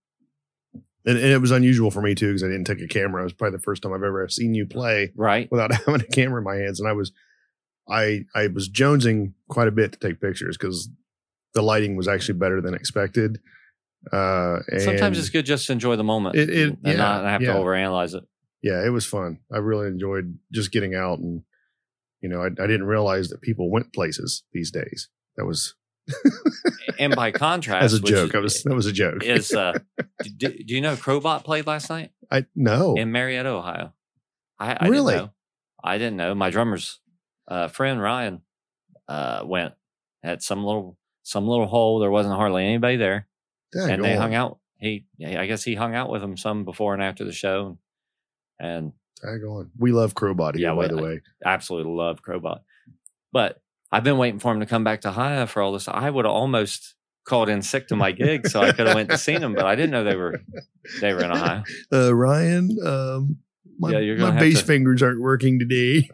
[1.04, 3.20] and, and it was unusual for me too because I didn't take a camera.
[3.22, 5.50] It was probably the first time I've ever seen you play right.
[5.50, 7.12] without having a camera in my hands, and I was
[7.88, 10.88] I I was jonesing quite a bit to take pictures because
[11.54, 13.38] the lighting was actually better than expected.
[14.12, 17.24] Uh, and Sometimes it's good just to enjoy the moment It- it- and yeah, not
[17.24, 17.54] have yeah.
[17.54, 18.24] to overanalyze it.
[18.62, 19.38] yeah, it was fun.
[19.52, 21.42] I really enjoyed just getting out and,
[22.20, 25.08] you know, I, I didn't realize that people went places these days.
[25.36, 25.74] That was
[26.98, 28.34] And by contrast, as a joke.
[28.34, 29.22] I was that was a joke.
[29.24, 29.78] is uh,
[30.36, 32.94] do, do you know Crowbar played last night I no.
[32.94, 33.92] in Marietta, Ohio?
[34.58, 35.14] I, I Really?
[35.14, 35.32] didn't know.
[35.84, 36.34] I didn't know.
[36.34, 37.00] My drummer's
[37.48, 38.42] uh, friend Ryan
[39.08, 39.74] uh, went
[40.22, 41.98] at some little some little hole.
[41.98, 43.28] There wasn't hardly anybody there,
[43.74, 44.58] and they hung out.
[44.78, 47.78] He, I guess he hung out with them some before and after the show,
[48.58, 48.92] and
[49.22, 49.70] Tag on.
[49.78, 51.20] We love Crowbar, Yeah, by we- the way.
[51.44, 52.60] absolutely love Crowbar.
[53.32, 53.60] But
[53.92, 55.88] I've been waiting for him to come back to Ohio for all this.
[55.88, 56.94] I would have almost
[57.24, 59.64] called in sick to my gig, so I could have went to see them, but
[59.66, 60.40] I didn't know they were
[61.00, 61.62] they were in Ohio.
[61.92, 63.38] Uh, Ryan, um,
[63.78, 66.08] my, Yeah, my bass to- fingers aren't working today.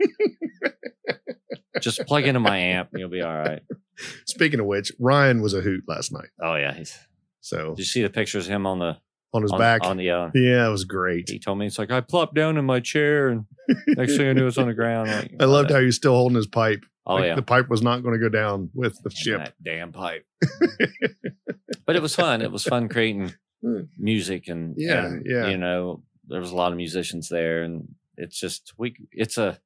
[1.80, 3.62] Just plug into my amp, and you'll be all right.
[4.26, 6.28] Speaking of which, Ryan was a hoot last night.
[6.40, 6.96] Oh yeah, he's.
[7.40, 8.98] So Did you see the pictures of him on the
[9.32, 9.84] on his on, back.
[9.84, 10.10] on the?
[10.10, 11.28] Uh, yeah, it was great.
[11.28, 13.46] he told me it's like I plopped down in my chair, and
[13.88, 15.10] next thing I knew, it was on the ground.
[15.10, 16.84] Like, I loved how he was still holding his pipe.
[17.06, 19.38] Oh Like, yeah, The pipe was not going to go down with the Damn ship.
[19.38, 20.24] that damn pipe.
[21.86, 22.42] but it was fun.
[22.42, 23.34] It was fun creating
[23.98, 25.48] music and Yeah, and, yeah.
[25.48, 28.94] You know, there was a lot of musicians there, and it's just we.
[29.12, 29.58] It's a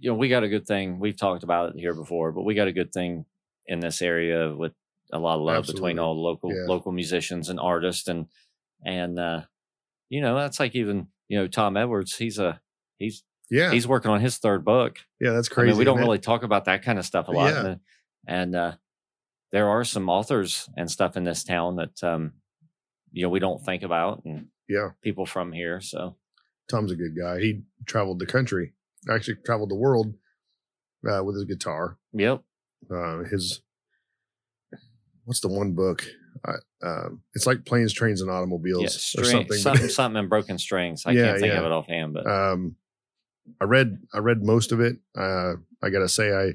[0.00, 0.98] you know we got a good thing.
[0.98, 3.24] We've talked about it here before, but we got a good thing
[3.66, 4.72] in this area with
[5.12, 6.64] a lot of love between all local Yeah.
[6.66, 8.26] local musicians and artists and
[8.84, 9.42] and uh
[10.08, 12.16] you know that's like even you know Tom Edwards.
[12.16, 12.60] He's a
[12.98, 13.70] he's Yeah.
[13.72, 14.98] he's working on his third book.
[15.20, 15.68] yeah, that's I crazy.
[15.70, 17.52] mean, we don't really talk about that kind of stuff a lot.
[17.52, 17.66] Yeah.
[17.66, 17.80] And,
[18.26, 18.72] and uh,
[19.52, 22.32] there are some authors and stuff in this town that, um,
[23.12, 24.90] you know, we don't think about and Yeah.
[25.02, 25.80] people from here.
[25.82, 26.16] So,
[26.70, 27.40] Tom's a good guy.
[27.40, 28.72] He traveled the country,
[29.10, 30.14] actually traveled the world
[31.06, 31.98] uh, with his guitar.
[32.12, 32.42] yep.
[32.90, 33.60] Uh, his
[35.24, 36.04] what's the one book?
[36.44, 36.52] I,
[36.86, 39.20] um, it's like planes, trains, and automobiles Yeah.
[39.20, 39.58] or something.
[39.58, 41.04] something, something, in broken strings.
[41.06, 41.58] I Yeah, can't think yeah.
[41.60, 42.76] of it offhand, but um,
[43.60, 44.96] I read I read most of it.
[45.16, 46.52] Uh, I gotta say I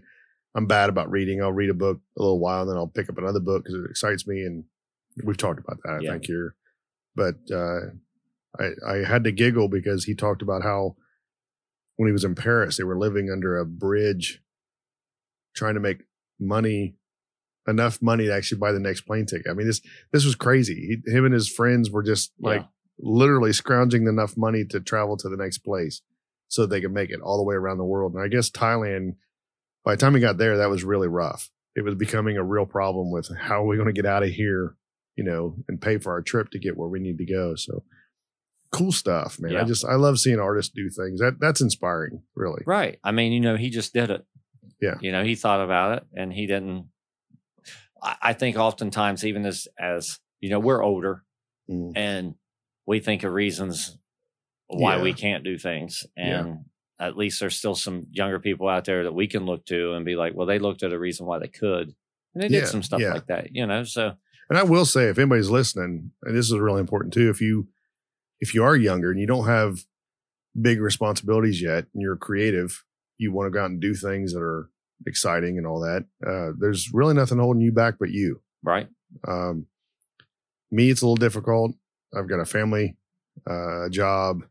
[0.55, 1.41] I'm bad about reading.
[1.41, 3.75] I'll read a book a little while and then I'll pick up another book because
[3.75, 4.41] it excites me.
[4.41, 4.63] And
[5.23, 5.91] we've talked about that.
[5.91, 6.11] I Yeah.
[6.11, 6.55] think here,
[7.15, 7.81] but uh,
[8.59, 10.95] I I had to giggle because he talked about how
[11.97, 14.41] when he was in Paris they were living under a bridge,
[15.55, 16.03] trying to make
[16.39, 16.95] money
[17.67, 19.47] enough money to actually buy the next plane ticket.
[19.49, 21.01] I mean this this was crazy.
[21.05, 22.67] He, him and his friends were just like yeah.
[22.99, 26.01] literally scrounging enough money to travel to the next place
[26.47, 28.13] so they could make it all the way around the world.
[28.13, 29.15] And I guess Thailand,
[29.83, 31.49] by the time he got there, that was really rough.
[31.75, 34.29] It was becoming a real problem with how are we going to get out of
[34.29, 34.75] here,
[35.15, 37.55] you know, and pay for our trip to get where we need to go.
[37.55, 37.83] So
[38.71, 39.55] cool stuff, man.
[39.55, 42.63] I just, I love seeing artists do things that that's inspiring, really.
[42.65, 42.97] right.
[43.03, 44.25] I mean, you know, he just did it.
[44.81, 44.95] Yeah.
[45.01, 46.87] You know, he thought about it and he didn't.
[48.21, 51.23] I, think oftentimes, even as, as, you know, we're older
[51.69, 51.91] Mm.
[51.97, 52.35] and
[52.85, 53.97] we think of reasons
[54.67, 55.01] why Yeah.
[55.01, 56.39] we can't do things Yeah.
[56.45, 56.65] and
[56.97, 60.05] at least there's still some younger people out there that we can look to and
[60.05, 61.93] be like well they looked at a reason why they could
[62.33, 63.11] and they Yeah, did some stuff yeah.
[63.13, 64.13] like that you know so
[64.49, 67.67] And I will say, if anybody's listening, and this is really important too, if you
[68.39, 69.79] if you are younger and you don't have
[70.59, 72.85] big responsibilities yet, and you're creative,
[73.17, 74.69] you want to go out and do things that are
[75.05, 76.05] exciting and all that.
[76.25, 78.41] Uh, there's really nothing holding you back but you.
[78.63, 78.87] right
[79.27, 79.67] Um,
[80.71, 81.73] me, it's a little difficult.
[82.15, 82.97] I've got a family,
[83.49, 84.43] uh, a job,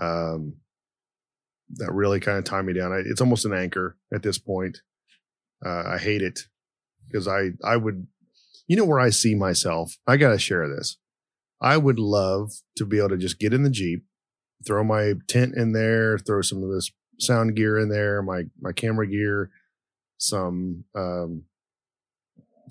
[0.00, 0.56] um,
[1.74, 2.92] that really kind of tie me down.
[2.92, 4.78] I, it's almost an anchor at this point.
[5.64, 6.40] Uh, I hate it
[7.06, 8.06] because I, I would,
[8.66, 10.98] you know, where I see myself, I got to share this.
[11.60, 14.04] I would love to be able to just get in the Jeep,
[14.66, 18.72] throw my tent in there, throw some of this sound gear in there, my my
[18.72, 19.50] camera gear,
[20.18, 21.44] some um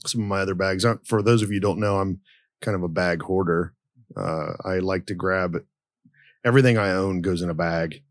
[0.06, 0.86] some of my other bags.
[0.86, 2.22] Uh, For those of you who don't know, I'm
[2.62, 3.74] kind of a bag hoarder.
[4.16, 5.58] Uh, I like to grab
[6.46, 8.04] everything I own goes in a bag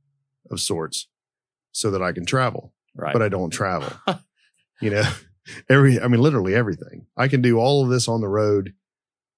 [0.50, 1.08] of sorts
[1.72, 3.12] so that I can travel, Right.
[3.12, 3.88] but I don't travel.
[4.80, 5.02] you know,
[5.70, 7.06] every, I mean, literally everything.
[7.16, 8.74] I can do all of this on the road.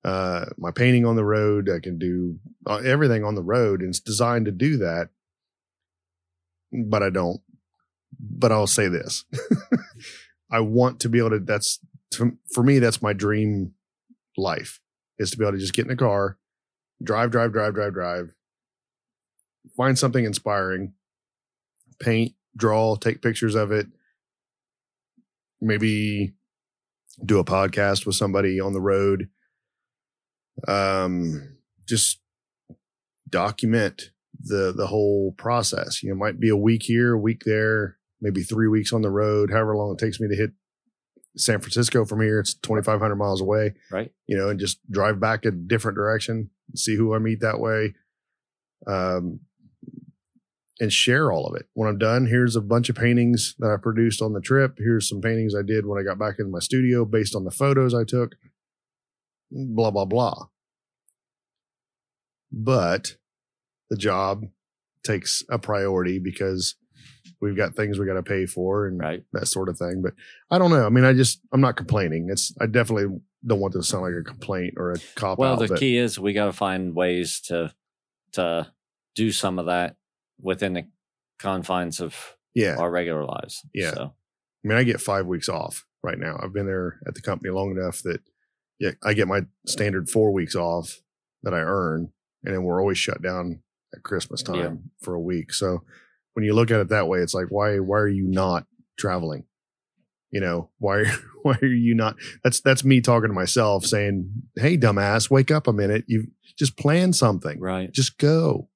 [0.04, 1.68] Uh, my painting on the road.
[1.68, 5.08] I can do uh, everything on the road and it's designed to do that,
[6.72, 7.40] but I don't.
[8.18, 9.24] But I'll say this.
[10.50, 11.78] I want to be able to, that's
[12.10, 13.72] for me, that's my dream
[14.36, 14.80] life
[15.18, 16.38] is to be able to just get in a car,
[17.02, 18.32] drive, drive, drive, drive, drive,
[19.76, 20.94] find something inspiring,
[22.00, 23.86] paint, draw, take pictures of it,
[25.60, 26.32] maybe
[27.24, 29.28] do a podcast with somebody on the road.
[30.66, 32.20] Um, just
[33.28, 34.10] document
[34.40, 36.02] the the whole process.
[36.02, 39.10] You know, might be a week here, a week there, maybe three weeks on the
[39.10, 40.52] road, however long it takes me to hit
[41.36, 42.40] San Francisco from here.
[42.40, 44.10] It's twenty five hundred miles away right.
[44.26, 47.94] you know, and just drive back a different direction, see who I meet that way,
[48.86, 49.40] um,
[50.80, 51.66] and share all of it.
[51.74, 54.78] When I'm done, here's a bunch of paintings that I produced on the trip.
[54.78, 57.50] Here's some paintings I did when I got back in my studio based on the
[57.50, 58.36] photos I took.
[59.50, 60.48] Blah blah blah.
[62.50, 63.16] But
[63.90, 64.44] the job
[65.04, 66.74] takes a priority because
[67.40, 69.22] we've got things we got to pay for and Right.
[69.32, 70.02] that sort of thing.
[70.02, 70.14] But
[70.50, 70.84] I don't know.
[70.84, 72.28] I mean, I just I'm not complaining.
[72.30, 75.54] It's I definitely don't want this to sound like a complaint or a cop Well,
[75.62, 75.68] out.
[75.68, 77.72] the key is we got to find ways to
[78.32, 78.72] to
[79.14, 79.96] do some of that
[80.40, 80.84] within the
[81.38, 83.64] confines of yeah, our regular lives.
[83.72, 83.92] Yeah.
[83.94, 84.02] So,
[84.64, 86.38] I mean, I get five weeks off right now.
[86.42, 88.20] I've been there at the company long enough that
[88.80, 91.00] yeah, I get my standard four weeks off
[91.42, 92.12] that I earn,
[92.44, 93.62] and then we're always shut down
[93.94, 94.74] at Christmas time Yeah.
[95.02, 95.52] for a week.
[95.52, 95.82] So
[96.34, 98.66] when you look at it that way, it's like why why are you not
[98.98, 99.44] traveling?
[100.30, 101.04] You know why
[101.42, 102.16] why are you not?
[102.44, 106.04] That's that's me talking to myself saying, "Hey, dumbass, wake up a minute.
[106.06, 106.28] You
[106.58, 107.58] just plan something.
[107.60, 107.90] right.
[107.92, 108.68] Just go.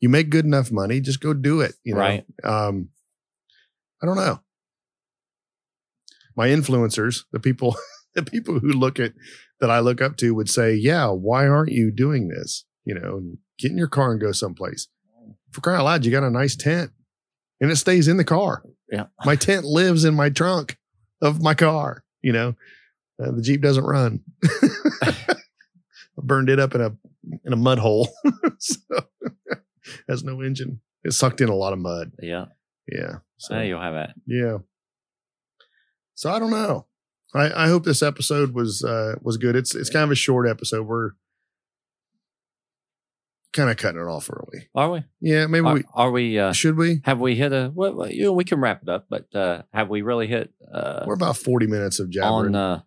[0.00, 1.00] You make good enough money.
[1.00, 1.74] Just go do it.
[1.84, 2.00] You know.
[2.00, 2.24] Right.
[2.42, 2.90] Um,
[4.02, 4.40] I don't know.
[6.36, 7.76] My influencers, the people,
[8.14, 9.12] the people who look at
[9.60, 12.64] that I look up to would say, yeah, why aren't you doing this?
[12.84, 13.22] You know,
[13.58, 14.88] get in your car and go someplace.
[15.52, 16.90] For crying out loud, you got a nice tent
[17.60, 18.62] and it stays in the car.
[18.90, 19.06] Yeah.
[19.24, 20.76] My tent lives in my trunk
[21.22, 22.04] of my car.
[22.22, 22.54] You know,
[23.22, 24.22] uh, the Jeep doesn't run.
[25.02, 25.36] I
[26.18, 26.96] burned it up in a,
[27.44, 28.08] in a mud hole.
[28.58, 28.78] so
[30.08, 30.80] has no engine.
[31.02, 32.12] It sucked in a lot of mud.
[32.20, 32.46] Yeah.
[32.90, 33.16] Yeah.
[33.36, 34.14] So, So you'll have that.
[34.26, 34.58] yeah.
[36.14, 36.86] So I don't know.
[37.34, 39.56] I, I hope this episode was uh was good.
[39.56, 40.86] It's it's kind of a short episode.
[40.86, 41.10] We're
[43.54, 44.68] kind of cutting it off early.
[44.74, 45.04] Are we?
[45.20, 46.38] Yeah, maybe Are, we are we?
[46.38, 47.00] Uh, should we?
[47.04, 47.72] have we hit a?
[47.74, 51.04] Well, you know, we can wrap it up, but uh, have we really hit uh,
[51.06, 52.54] We're about forty minutes of jabbering.
[52.54, 52.56] on?
[52.56, 52.82] Uh,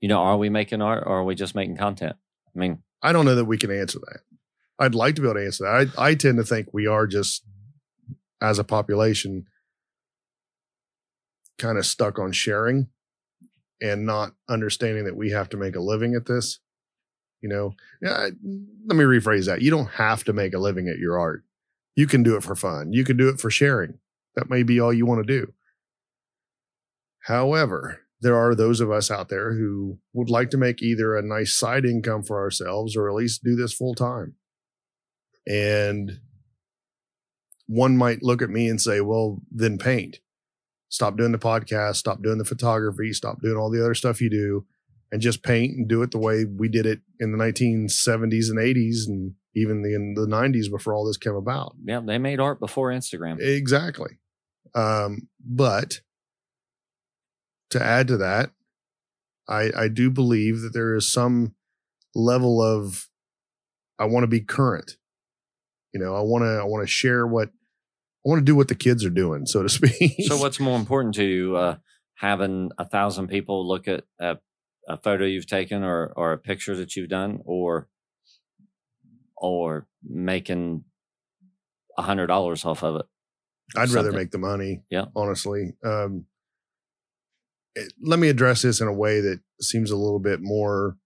[0.00, 2.16] you know, are we making art or are we just making content?
[2.54, 4.20] I mean, I don't know that we can answer that.
[4.78, 5.92] I'd like to be able to answer that.
[5.98, 7.44] I I tend to think we are just
[8.40, 9.46] as a population
[11.58, 12.88] kind of stuck on sharing
[13.80, 16.60] and not understanding that we have to make a living at this.
[17.40, 18.28] You know, yeah,
[18.86, 19.62] let me rephrase that.
[19.62, 21.44] You don't have to make a living at your art.
[21.94, 22.92] You can do it for fun.
[22.92, 23.98] You can do it for sharing.
[24.34, 25.52] That may be all you want to do.
[27.20, 31.22] However, there are those of us out there who would like to make either a
[31.22, 34.34] nice side income for ourselves or at least do this full time.
[35.46, 36.20] And
[37.66, 40.18] one might look at me and say, well, then paint.
[40.88, 44.30] Stop doing the podcast, stop doing the photography, stop doing all the other stuff you
[44.30, 44.64] do,
[45.10, 48.58] and just paint and do it the way we did it in the 1970s and
[48.58, 51.74] 80s and even the, in the 90s before all this came about.
[51.84, 53.40] yeah, they made art before Instagram.
[53.40, 54.18] Exactly.
[54.74, 56.00] Um, but
[57.70, 58.50] to add to that,
[59.48, 61.54] I I do believe that there is some
[62.14, 63.08] level of
[63.98, 64.96] I want to be current.
[65.92, 68.68] You know, I want to I want to share what I want to do what
[68.68, 70.26] the kids are doing, so to speak.
[70.26, 71.76] So, what's more important to you, uh,
[72.14, 74.36] having a thousand people look at a,
[74.88, 77.88] a photo you've taken or or a picture that you've done, or
[79.36, 80.84] or making
[81.96, 83.06] a hundred dollars off of it?
[83.76, 84.82] I'd rather make the money.
[84.90, 85.06] Yeah.
[85.14, 85.72] Honestly.
[85.84, 86.24] Um,
[87.74, 90.96] it- let me address this in a way that seems a little bit more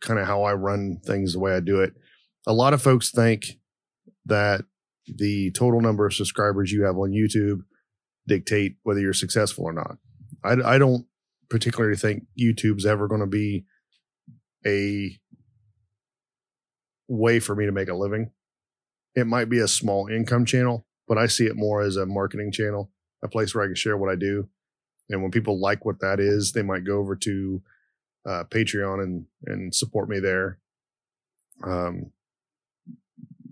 [0.00, 1.94] kind of how I run things the way I do it.
[2.46, 3.58] A lot of folks think
[4.26, 4.64] that
[5.06, 7.60] the total number of subscribers you have on YouTube
[8.26, 9.98] dictate whether you're successful or not.
[10.44, 11.06] I, I don't
[11.50, 13.66] particularly think YouTube's ever going to be
[14.66, 15.18] a
[17.08, 18.30] way for me to make a living.
[19.14, 22.52] It might be a small income channel, but I see it more as a marketing
[22.52, 22.90] channel,
[23.22, 24.48] a place where I can share what I do.
[25.08, 27.62] And when people like what that is, they might go over to
[28.24, 30.58] uh, Patreon and and support me there.
[31.64, 32.12] Um,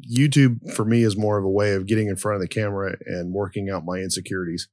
[0.08, 2.96] YouTube for me is more of a way of getting in front of the camera
[3.04, 4.68] and working out my insecurities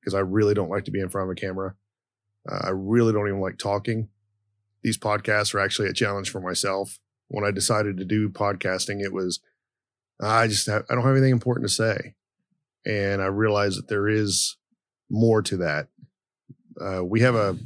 [0.00, 1.74] because I really don't like to be in front of a camera.
[2.50, 4.08] Uh, I really don't even like talking.
[4.82, 6.98] These podcasts are actually a challenge for myself.
[7.28, 9.40] When I decided to do podcasting, it was
[10.20, 12.14] I just have, I don't have anything important to say,
[12.84, 14.56] and I realized that there is
[15.10, 15.88] more to that.
[16.80, 17.56] Uh, we have a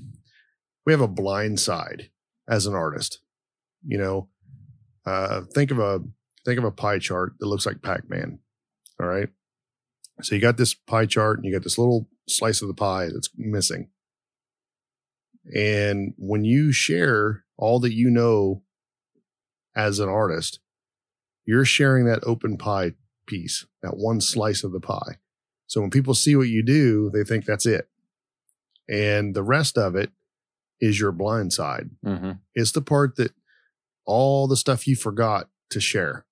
[0.84, 2.10] we have a blind side
[2.48, 3.20] as an artist.
[3.86, 4.28] You know,
[5.06, 6.00] uh, think of a
[6.44, 8.38] think of a pie chart that looks like Pac-Man.
[9.00, 9.28] All right.
[10.22, 13.06] So you got this pie chart and you got this little slice of the pie
[13.12, 13.88] that's missing.
[15.54, 18.62] And when you share all that you know
[19.74, 20.60] as an artist,
[21.44, 22.92] you're sharing that open pie
[23.26, 25.18] piece, that one slice of the pie.
[25.66, 27.88] So when people see what you do, they think that's it.
[28.88, 30.10] And the rest of it
[30.80, 31.90] is your blind side.
[32.04, 32.32] Mm-hmm.
[32.54, 33.32] It's the part that
[34.04, 36.26] all the stuff you forgot to share,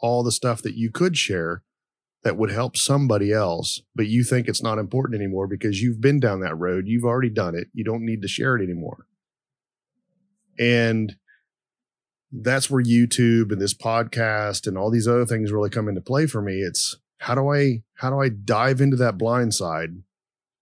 [0.00, 1.62] all the stuff that you could share
[2.24, 6.20] that would help somebody else, but you think it's not important anymore because you've been
[6.20, 6.86] down that road.
[6.86, 7.68] You've already done it.
[7.72, 9.06] You don't need to share it anymore.
[10.58, 11.16] And
[12.30, 16.26] that's where YouTube and this podcast and all these other things really come into play
[16.26, 16.60] for me.
[16.60, 19.90] It's how do I how do I dive into that blind side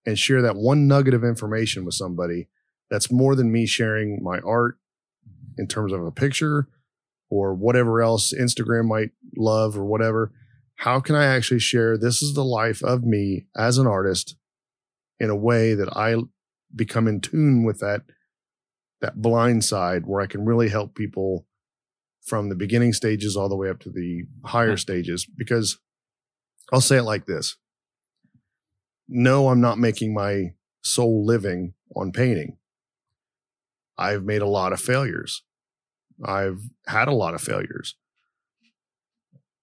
[0.06, 2.48] and share that one nugget of information with somebody
[2.90, 4.78] that's more than me sharing my art
[5.58, 6.68] in terms of a picture
[7.28, 10.32] or whatever else Instagram might love or whatever.
[10.80, 14.36] How can I actually share this is the life of me as an artist
[15.18, 16.16] in a way that I
[16.74, 18.04] become in tune with that
[19.02, 21.46] that blind side where I can really help people
[22.22, 25.78] from the beginning stages all the way up to the higher stages because
[26.72, 27.56] I'll say it like this.
[29.06, 32.56] No, I'm not making my sole living on painting.
[33.98, 35.42] I've made a lot of failures.
[36.24, 37.96] I've had a lot of failures.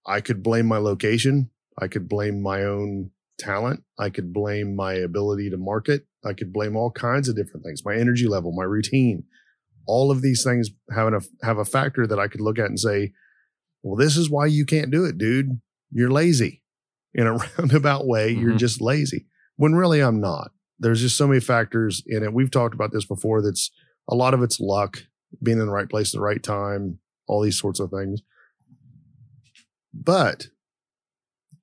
[0.08, 1.50] I could blame my location.
[1.80, 3.84] I could blame my own talent.
[3.98, 6.06] I could blame my ability to market.
[6.24, 9.24] I could blame all kinds of different things, my energy level, my routine.
[9.86, 12.80] All of these things have a, have a factor that I could look at and
[12.80, 13.12] say,
[13.82, 15.60] well, this is why you can't do it, dude.
[15.92, 16.62] You're lazy
[17.14, 18.30] in a roundabout way.
[18.30, 18.58] You're Mhm.
[18.58, 20.50] just lazy when really I'm not.
[20.80, 22.32] There's just so many factors in it.
[22.32, 23.42] We've talked about this before.
[23.42, 23.70] That's
[24.08, 24.98] a lot of it's luck,
[25.42, 28.20] being in the right place at the right time, all these sorts of things.
[30.00, 30.48] But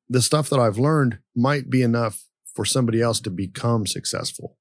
[0.09, 4.57] the stuff that I've learned might be enough for somebody else to become successful.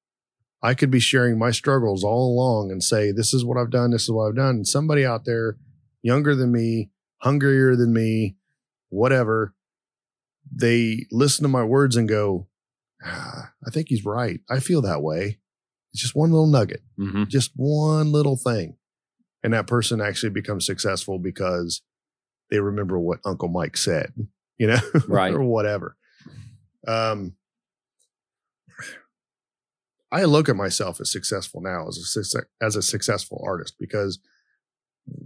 [0.62, 3.90] I could be sharing my struggles all along and say, this is what I've done.
[3.90, 4.56] This is what I've done.
[4.56, 5.56] And somebody out there
[6.02, 8.36] younger than me, hungrier than me,
[8.88, 9.54] whatever,
[10.50, 12.48] they listen to my words and go,
[13.04, 14.40] ah, I think he's right.
[14.48, 15.38] I feel that way.
[15.92, 17.24] It's just one little nugget Mm-hmm.
[17.24, 18.76] just one little thing.
[19.42, 21.82] And that person actually becomes successful because
[22.54, 24.12] they remember what Uncle Mike said,
[24.58, 24.78] you know,
[25.08, 25.34] Right.
[25.34, 25.96] or whatever.
[26.86, 27.34] Um,
[30.12, 34.20] I look at myself as successful now as a success, as a successful artist because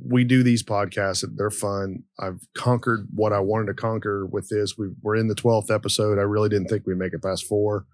[0.04, 2.04] we do these podcasts and they're fun.
[2.18, 4.76] I've conquered what I wanted to conquer with this.
[4.78, 6.18] We we're in the 12th episode.
[6.18, 7.84] I really didn't think we'd make it past four.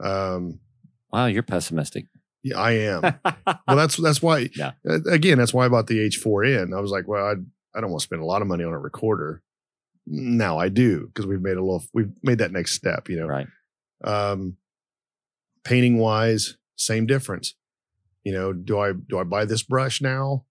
[0.00, 0.58] Um,
[1.12, 2.06] Wow, you're pessimistic.
[2.42, 4.72] yeah, I am well that's that's why Yeah.
[5.06, 7.34] again that's why i bought the h4n i was like well i
[7.74, 9.42] i don't want to spend a lot of money on a recorder.
[10.06, 13.26] Now i do because we've made a little we've made that next step you know?
[13.26, 13.46] Right.
[14.04, 14.56] um
[15.64, 17.54] painting wise same difference.
[18.22, 20.44] You know do i do i buy this brush now?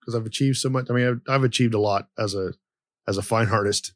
[0.00, 2.52] Because i've achieved so much i mean I've, I've achieved a lot as a
[3.08, 3.94] as a fine artist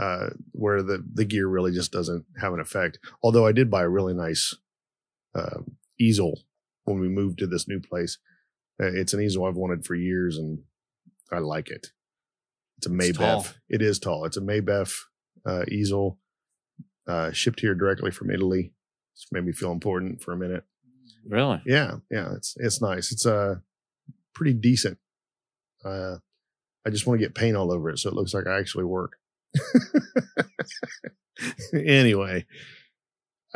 [0.00, 2.98] uh where the the gear really just doesn't have an effect.
[3.22, 4.54] Although i did buy a really nice
[5.34, 5.60] uh,
[5.98, 6.40] easel
[6.84, 8.18] when we moved to this new place.
[8.80, 10.60] Uh, it's an easel i've wanted for years and
[11.32, 11.88] i like it.
[12.78, 13.54] It's a It's Mabef.
[13.68, 14.24] it is tall.
[14.24, 14.96] It's a Mabef
[15.46, 16.18] uh, easel
[17.06, 18.72] uh, shipped here directly from italy.
[19.14, 20.64] It's made me feel important for a minute.
[21.26, 21.62] Really?
[21.64, 23.10] yeah yeah it's it's nice.
[23.12, 23.56] It's uh
[24.34, 24.98] pretty decent.
[25.84, 26.16] Uh
[26.86, 28.84] i just want to get paint all over it so it looks like i actually
[28.84, 29.16] work.
[31.74, 32.46] Anyway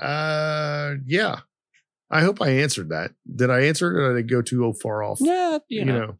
[0.01, 1.41] uh yeah.
[2.11, 3.11] I hope i answered that.
[3.33, 5.19] Did i answer it or did i go too far off?
[5.21, 6.19] Yeah, you, know,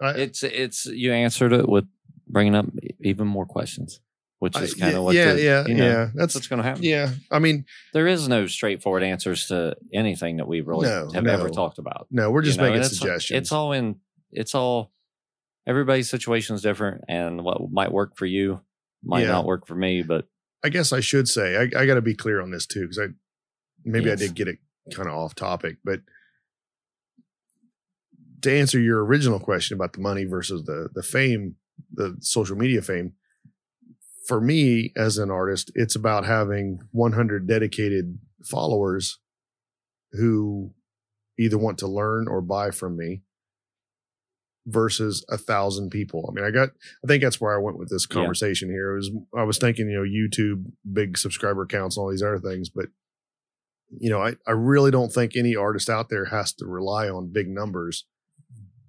[0.00, 1.84] I- it's it's you answered it with
[2.26, 2.66] bringing up
[3.00, 4.00] even more questions,
[4.38, 6.68] which is kind of what yeah the, yeah you know, yeah that's what's going to
[6.68, 6.82] happen.
[6.84, 11.26] yeah i mean There is no straightforward answers to anything that we really No, have
[11.26, 12.06] ever talked about.
[12.10, 13.96] no we're just you know, making it's- suggestions It's all in.
[14.32, 14.92] It's all
[15.66, 18.60] everybody's situation is different, and what might work for you
[19.02, 19.28] might Yeah.
[19.32, 20.02] not work for me.
[20.02, 20.26] But
[20.64, 22.98] I guess I should say I, I got to be clear on this too because
[22.98, 23.06] I
[23.84, 24.20] maybe Yes.
[24.22, 24.58] I did get it
[24.94, 26.00] kind of off topic, but
[28.42, 31.56] to answer your original question about the money versus the the fame,
[31.92, 33.12] the social media fame,
[34.26, 39.18] for me as an artist, it's about having 100 dedicated followers
[40.12, 40.72] who
[41.38, 43.22] either want to learn or buy from me
[44.66, 46.26] versus a thousand people.
[46.28, 46.68] I mean, I got,
[47.02, 48.16] I think that's where I went with this Yeah.
[48.16, 48.92] conversation here.
[48.92, 52.38] It was, I was thinking, you know, YouTube, big subscriber counts, and all these other
[52.38, 52.86] things, but
[53.98, 57.32] you know, I, I really don't think any artist out there has to rely on
[57.32, 58.06] big numbers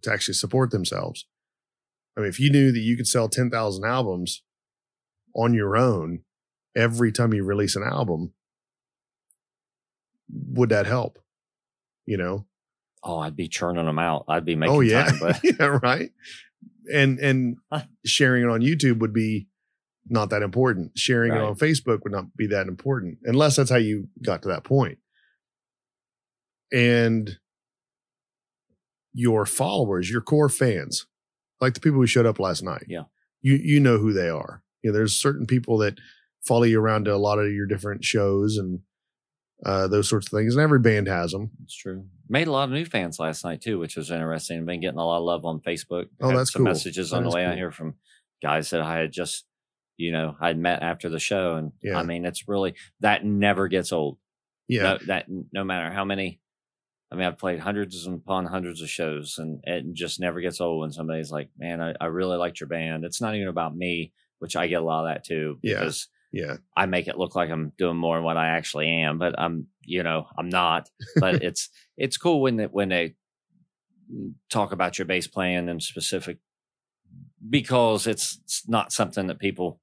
[0.03, 1.25] to actually support themselves.
[2.17, 4.43] I mean, if you knew that you could sell 10,000 albums
[5.35, 6.23] on your own
[6.75, 8.33] every time you release an album,
[10.29, 11.19] would that help?
[12.05, 12.45] You know?
[13.03, 14.25] oh, I'd be churning them out.
[14.27, 15.19] I'd be oh, making oh yeah, time.
[15.19, 16.11] But yeah, right.
[16.91, 17.57] And and
[18.05, 19.47] sharing it on YouTube would be
[20.09, 20.97] not that important.
[20.97, 24.49] Sharing it on Facebook would not be that important, unless that's how you got to
[24.49, 24.97] that point.
[26.71, 27.37] And
[29.13, 31.05] your followers, your core fans,
[31.59, 32.85] like the people who showed up last night.
[32.87, 33.03] Yeah.
[33.41, 34.63] You you know who they are.
[34.83, 35.97] You know, there's certain people that
[36.45, 38.79] follow you around to a lot of your different shows and
[39.65, 40.55] uh, those sorts of things.
[40.55, 41.51] And every band has them.
[41.63, 42.05] it's true.
[42.29, 44.65] Made a lot of new fans last night too, which was interesting.
[44.65, 46.05] Been getting a lot of love on Facebook.
[46.21, 46.71] Oh, Had that's some cool.
[46.71, 47.57] messages That on the way out cool.
[47.57, 47.95] here from
[48.41, 49.45] guys that I had just,
[49.97, 51.97] you know, I'd met after the show, and Yeah.
[51.99, 54.17] I mean, it's really that never gets old.
[54.67, 54.83] Yeah.
[54.83, 56.40] No, that no matter how many.
[57.11, 60.79] I mean, I've played hundreds upon hundreds of shows, and it just never gets old
[60.81, 64.13] when somebody's like, "Man, I, I really liked your band." It's not even about me,
[64.39, 65.79] which I get a lot of that too, Yeah.
[65.79, 66.57] because yeah.
[66.77, 69.67] I make it look like I'm doing more than what I actually am, but I'm,
[69.83, 70.89] you know, I'm not.
[71.17, 73.15] But it's it's cool when they, when they
[74.49, 76.37] talk about your bass playing in specific
[77.49, 79.79] because it's, it's not something that people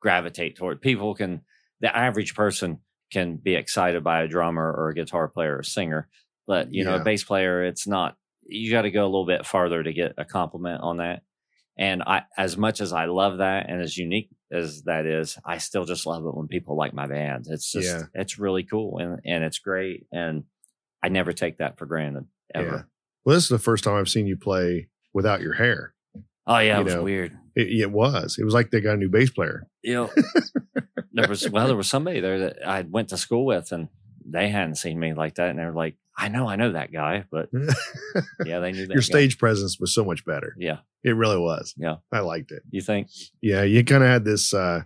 [0.00, 0.80] gravitate toward.
[0.80, 1.42] People can
[1.80, 2.80] the average person
[3.12, 6.08] can be excited by a drummer or a guitar player or a singer,
[6.48, 8.16] but you know, a bass player, it's not.
[8.50, 11.22] You got to go a little bit farther to get a compliment on that.
[11.76, 15.58] And I, as much as I love that and as unique as that is, I
[15.58, 17.44] still just love it when people like my band.
[17.48, 18.02] It's just, Yeah.
[18.14, 20.06] it's really cool and, and it's great.
[20.10, 20.42] And
[21.04, 22.24] I never take that for granted
[22.54, 22.66] ever.
[22.66, 22.82] Yeah.
[23.24, 25.94] Well, this is the first time I've seen you play without your hair.
[26.48, 27.02] Oh yeah, You it was know.
[27.04, 27.38] weird.
[27.54, 28.38] It, it was.
[28.40, 29.68] It was like they got a new bass player.
[29.82, 30.10] You know,
[31.12, 33.88] there was, well, there was somebody there that I went to school with and
[34.26, 35.50] they hadn't seen me like that.
[35.50, 37.48] And they were like, I know, I know that guy, but
[38.44, 39.06] yeah, they knew that your guy.
[39.06, 40.54] stage presence was so much better.
[40.58, 40.78] Yeah.
[41.04, 41.74] It really was.
[41.76, 41.96] Yeah.
[42.12, 42.62] I liked it.
[42.70, 43.08] You think?
[43.40, 43.62] Yeah.
[43.62, 44.82] You kind of had this uh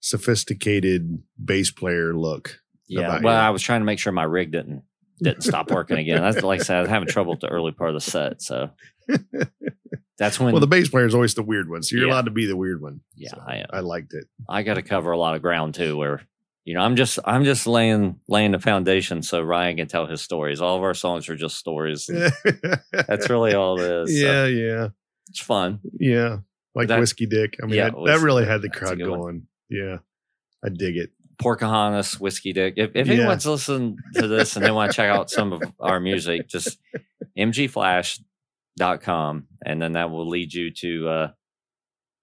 [0.00, 2.60] sophisticated bass player look.
[2.88, 3.20] Yeah.
[3.22, 3.40] Well, you.
[3.40, 4.82] I was trying to make sure my rig didn't
[5.22, 6.20] didn't stop working again.
[6.22, 8.42] That's like I said, I was having trouble with the early part of the set.
[8.42, 8.70] So
[10.18, 11.82] that's when well, the bass player is always the weird one.
[11.82, 12.12] So you're Yeah.
[12.12, 13.00] allowed to be the weird one.
[13.14, 13.66] Yeah, So I am.
[13.70, 14.26] I liked it.
[14.48, 15.96] I got to cover a lot of ground too.
[15.96, 16.22] Where
[16.66, 20.20] you know, I'm just I'm just laying laying the foundation so Ryan can tell his
[20.20, 20.60] stories.
[20.60, 22.10] All of our songs are just stories.
[22.92, 24.20] That's really all it is.
[24.20, 24.88] So yeah, yeah,
[25.30, 25.80] it's fun.
[25.98, 26.38] yeah.
[26.74, 27.56] Like That- whiskey dick.
[27.62, 29.18] I mean, Yeah, that, that really had the crowd good one.
[29.20, 29.46] going.
[29.70, 29.98] Yeah,
[30.62, 31.10] I dig it.
[31.38, 32.74] Pocahontas, Whiskey Dick.
[32.78, 33.12] If, if Yeah.
[33.14, 36.78] anyone's listening to this and they want to check out some of our music, just
[37.38, 41.28] mgflash.com and then that will lead you to uh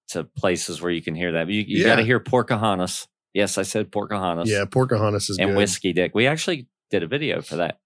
[0.10, 1.50] to places where you can hear that.
[1.50, 3.08] You, you got to hear Pocahontas.
[3.34, 4.50] Yes, I said Pocahontas.
[4.50, 5.58] Yeah, Pocahontas is and good.
[5.58, 6.14] Whiskey Dick.
[6.14, 7.80] We actually did a video for that.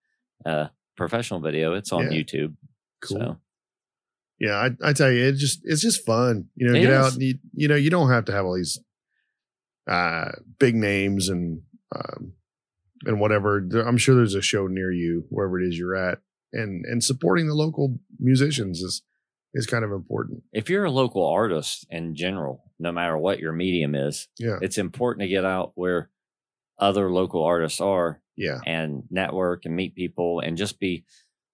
[0.46, 1.74] Uh professional video.
[1.74, 2.20] It's on Yeah.
[2.20, 2.56] YouTube.
[3.02, 3.18] Cool.
[3.20, 3.38] So
[4.40, 6.50] Yeah, I, I tell you, it just it's just fun.
[6.56, 6.98] You know, It get is.
[6.98, 8.80] out and you, you know, you don't have to have all these
[9.90, 11.62] uh big names and
[11.96, 12.34] um
[13.06, 13.58] and whatever.
[13.86, 16.20] I'm sure there's a show near you, wherever it is you're at.
[16.52, 19.02] And and supporting the local musicians is
[19.58, 20.44] is kind of important.
[20.54, 24.60] if you're a local artist in general, no matter what your medium is, Yeah.
[24.62, 26.10] it's important to get out where
[26.80, 28.60] other local artists are Yeah.
[28.66, 31.04] and network and meet people and just be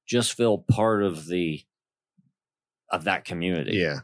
[0.06, 1.64] just feel part of the
[2.90, 3.78] of that community.
[3.78, 4.02] Yeah.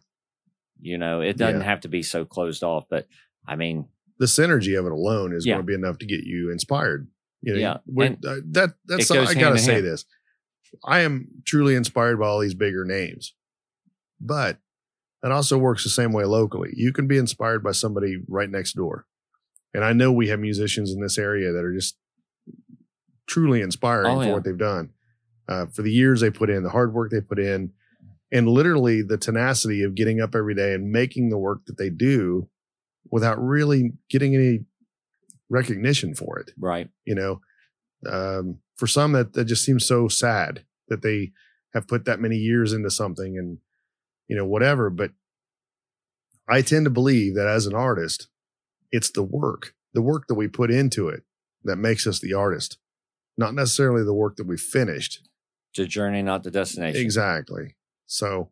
[0.81, 1.65] You know, it doesn't Yeah.
[1.65, 3.07] have to be so closed off, but
[3.45, 3.87] I mean,
[4.17, 5.53] The synergy of it alone is Yeah.
[5.55, 7.07] going to be enough to get you inspired.
[7.41, 9.85] You know, Yeah, when- uh, that that's I gotta say hand.
[9.85, 10.05] this.
[10.85, 13.33] I am truly inspired by all these bigger names,
[14.19, 14.57] but
[15.21, 16.71] that also works the same way locally.
[16.75, 19.05] You can be inspired by somebody right next door,
[19.73, 21.97] and I know we have musicians in this area that are just
[23.27, 24.33] truly inspiring Oh, for yeah.
[24.33, 24.89] what they've done,
[25.47, 27.71] uh, for the years they put in, the hard work they put in,
[28.31, 31.89] and literally the tenacity of getting up every day and making the work that they
[31.89, 32.47] do
[33.11, 34.59] without really getting any
[35.49, 36.89] recognition for it right.
[37.05, 37.41] you know
[38.07, 41.31] um, for some that, that just seems so sad that they
[41.73, 43.57] have put that many years into something and
[44.29, 44.89] you know, whatever.
[44.89, 45.11] But
[46.47, 48.29] I tend to believe that as an artist,
[48.91, 51.23] it's the work, the work that we put into it
[51.65, 52.77] that makes us the artist,
[53.37, 55.27] not necessarily the work that we finished.
[55.75, 57.01] The journey, not the destination.
[57.01, 57.75] Exactly.
[58.05, 58.51] So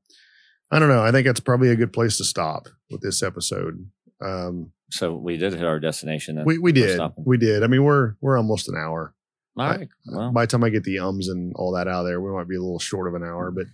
[0.69, 1.01] I don't know.
[1.03, 3.89] I think that's probably a good place to stop with this episode.
[4.21, 6.35] Um, So we did hit our destination.
[6.35, 6.45] Then.
[6.45, 7.63] we we did we did.
[7.63, 9.13] I mean, we're we're almost an hour.
[9.57, 9.89] All right.
[10.05, 12.31] Well, By the time I get the ums and all that out of there, we
[12.31, 13.49] might be a little short of an hour.
[13.49, 13.65] But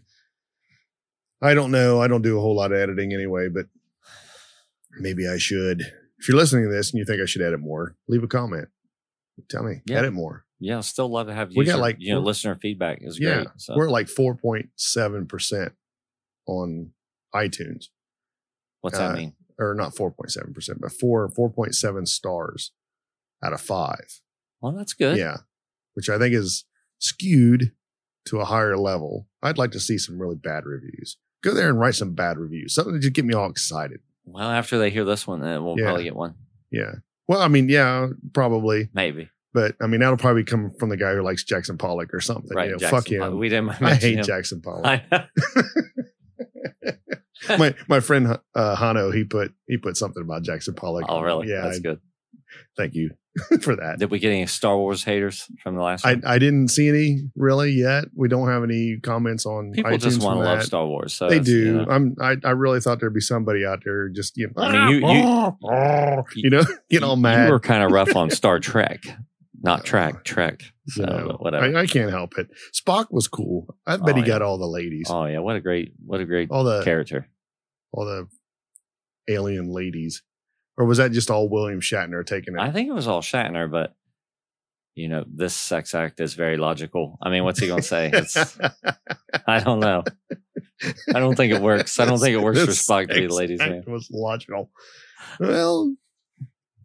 [1.44, 2.02] I don't know.
[2.02, 3.50] I don't do a whole lot of editing anyway.
[3.50, 3.66] But
[5.00, 5.82] maybe I should.
[6.20, 8.70] If you're listening to this and you think I should edit more, leave a comment.
[9.50, 10.00] Tell me Yeah.
[10.00, 10.46] edit more.
[10.60, 13.48] yeah, still love to have We got like- you know listener feedback is Yeah, great.
[13.58, 15.74] So We're like four point seven percent
[16.48, 16.94] on
[17.36, 17.86] iTunes.
[18.82, 19.36] what's uh, that mean?
[19.60, 22.72] or not 4.7%, but four, 4.7 stars
[23.44, 24.22] out of five.
[24.62, 25.18] Well, that's good.
[25.18, 25.38] Yeah.
[25.94, 26.66] Which I think is
[27.00, 27.72] skewed
[28.26, 29.28] to a higher level.
[29.42, 31.18] I'd like to see some really bad reviews.
[31.44, 34.00] Go there and write some bad reviews, something to just get me all excited.
[34.26, 35.86] Well, after they hear this one, then we'll Yeah.
[35.86, 36.36] probably get one.
[36.72, 36.94] Yeah.
[37.28, 38.90] Well, I mean, yeah, probably.
[38.94, 39.30] Maybe.
[39.54, 42.56] But I mean, that'll probably come from the guy who likes Jackson Pollock or something.
[42.56, 42.66] Right.
[42.68, 43.20] You know, Jackson fuck him.
[43.22, 43.40] Pollock.
[43.40, 44.24] We didn't I hate him.
[44.26, 45.02] Jackson Pollock.
[47.60, 51.06] My my friend uh, Hano, he put he put something about Jackson Pollock.
[51.10, 51.50] oh, really?
[51.50, 51.62] Yeah.
[51.64, 52.00] That's I- good.
[52.78, 53.12] Thank you
[53.62, 53.98] for that.
[54.00, 56.24] Did we get any Star Wars haters from the last I, one?
[56.26, 58.06] I didn't see any really yet.
[58.16, 60.64] We don't have any comments on People iTunes just want to love.
[60.64, 61.14] Star Wars.
[61.14, 61.58] So They do.
[61.66, 61.86] you know.
[61.90, 62.16] I'm.
[62.22, 65.08] I, I really thought there'd be somebody out there just you know, I mean, you-
[65.10, 67.48] you- you know, get all mad.
[67.48, 69.02] You were kind of rough on Star Trek,
[69.62, 70.62] not Trek, Trek.
[70.90, 71.78] So whatever.
[71.78, 72.50] I, I can't help it.
[72.74, 73.76] Spock was cool.
[73.88, 74.28] I bet Oh, he yeah.
[74.28, 77.28] got all the ladies, oh yeah, what a great, what a great all the character.
[77.94, 78.28] all the
[79.30, 80.22] alien ladies,
[80.78, 82.60] or was that just all William Shatner taking it?
[82.60, 83.96] I think it was all Shatner, but
[84.96, 87.18] you know, this sex act is very logical.
[87.22, 88.12] I mean, what's he gonna say?
[88.14, 88.38] It's,
[89.48, 90.04] I don't know.
[91.14, 92.00] I don't think it works.
[92.00, 93.74] I don't think it works for Spock to be the ladies' man.
[93.74, 94.70] It Was logical.
[95.40, 95.96] Well,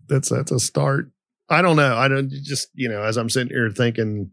[0.09, 1.11] that's that's a start.
[1.51, 1.97] I don't know.
[1.97, 4.31] I don't just you know as I'm sitting here thinking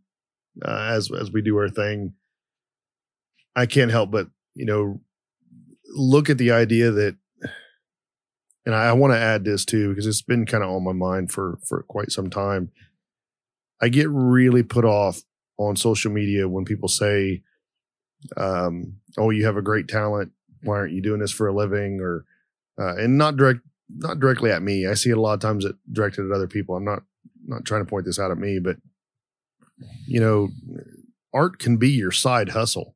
[0.63, 2.13] uh, as as we do our thing,
[3.55, 5.01] I can't help but you know
[5.95, 7.15] look at the idea that,
[8.65, 10.93] and I, I want to add this too because it's been kind of on my
[10.93, 12.71] mind for for quite some time.
[13.81, 15.21] I get really put off
[15.57, 17.43] on social media when people say,
[18.37, 20.31] um, "Oh, you have a great talent.
[20.63, 22.25] Why aren't you doing this for a living?" Or
[22.79, 24.87] uh, and not direct not directly at me.
[24.87, 26.75] I see it a lot of times it directed at other people.
[26.75, 27.03] I'm not
[27.45, 28.77] not trying to point this out at me, but
[30.07, 30.49] you know,
[31.33, 32.95] art can be your side hustle,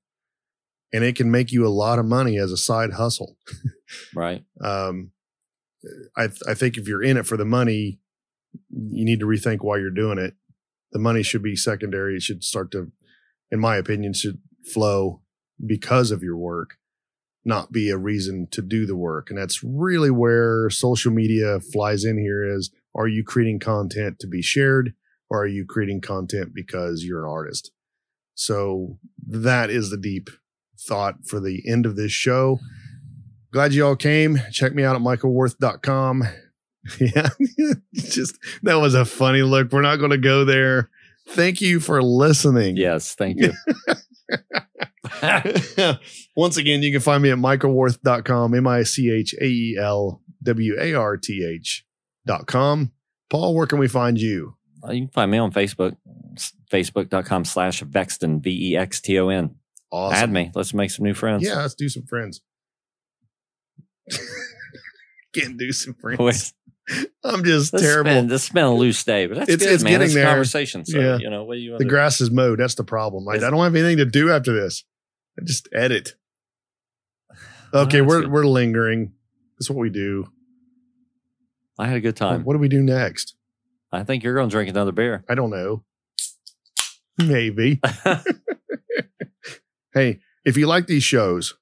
[0.92, 3.38] and it can make you a lot of money as a side hustle.
[4.16, 4.44] Right.
[4.62, 5.12] Um,
[6.18, 8.00] I I think if you're in it for the money,
[8.70, 10.36] you need to rethink why you're doing it.
[10.92, 12.16] The money should be secondary.
[12.16, 12.92] It should start to,
[13.52, 14.40] in my opinion, should
[14.74, 15.22] flow
[15.66, 16.78] because of your work,
[17.46, 19.30] not be a reason to do the work.
[19.30, 24.28] And that's really where social media flies in here is are you creating content to
[24.28, 24.94] be shared
[25.30, 27.72] or are you creating content because you're an artist?
[28.34, 30.30] So that is the deep
[30.80, 32.60] thought for the end of this show.
[33.52, 34.40] Glad you all came.
[34.52, 36.24] Check me out at michaelwarth.com.
[36.98, 37.28] Yeah,
[37.94, 39.72] just that was a funny look.
[39.72, 40.90] We're not going to go there.
[41.28, 42.78] Thank you for listening.
[42.78, 43.14] Yes.
[43.16, 43.52] Thank you.
[46.36, 50.22] Once again, you can find me at michaelwarth.com, M I C H A E L
[50.42, 52.92] W A R T H.com.
[53.30, 54.56] Paul, where can we find you?
[54.84, 55.98] You can find me on Facebook,
[56.72, 59.56] facebook.com slash Vexton, V E X T O N.
[59.92, 60.18] Awesome.
[60.18, 60.52] Add me.
[60.56, 61.44] Let's make some new friends.
[61.44, 62.42] Yeah, let's do some friends.
[65.34, 66.54] Can't do some friends.
[67.24, 68.10] I'm just this terrible.
[68.12, 69.92] Been, this has been a loose day, but that's It's- good, it's man.
[69.94, 70.26] getting It's there.
[70.26, 70.86] conversation.
[70.86, 71.18] So, Yeah.
[71.18, 72.60] you know, what do you the to grass is mowed.
[72.60, 73.28] That's the problem.
[73.28, 74.84] I, I don't have anything to do after this.
[75.40, 76.16] I just edit.
[77.72, 78.32] Okay, that's we're good.
[78.32, 79.14] we're lingering.
[79.60, 80.26] That's what we do.
[81.78, 82.44] I had a good time.
[82.44, 83.36] What do we do next?
[83.92, 85.24] I think you're going to drink another beer.
[85.30, 85.84] I don't know.
[87.20, 87.80] Maybe.
[89.94, 91.56] hey, if you like these shows,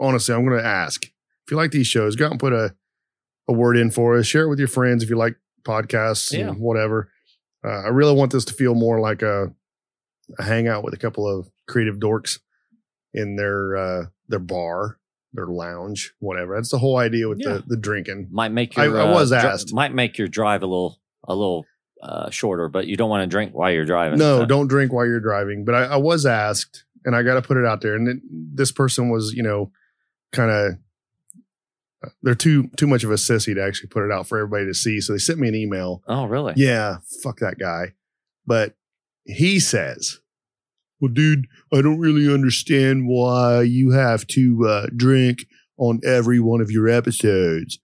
[0.00, 1.06] honestly, I'm going to ask.
[1.50, 2.72] If you like these shows, go out and put a
[3.48, 4.24] a word in for us.
[4.26, 5.34] Share it with your friends if you like
[5.64, 6.50] podcasts Yeah.
[6.50, 7.10] and whatever.
[7.64, 9.52] Uh, I really want this to feel more like a,
[10.38, 12.38] a hangout with a couple of creative dorks
[13.12, 14.98] in their uh, their bar,
[15.32, 16.54] their lounge, whatever.
[16.54, 17.54] That's the whole idea with Yeah.
[17.54, 18.28] the the drinking.
[18.30, 19.74] might make I- your I was dri- asked.
[19.74, 21.66] might make your drive a little a little
[22.00, 24.20] uh, shorter, but you don't want to drink while you're driving.
[24.20, 25.64] No, don't drink while you're driving.
[25.64, 27.96] But I, I was asked, and I got to put it out there.
[27.96, 28.18] And it,
[28.54, 29.72] this person was, you know,
[30.32, 30.78] kind of
[32.22, 34.74] they're too too much of a sissy to actually put it out for everybody to
[34.74, 35.00] see.
[35.00, 36.02] So they sent me an email.
[36.06, 36.54] Oh, really?
[36.56, 37.94] Yeah, fuck that guy.
[38.46, 38.74] But
[39.24, 40.20] he says
[41.00, 45.46] well, dude, I don't really understand why you have to uh, drink
[45.78, 47.78] on every one of your episodes.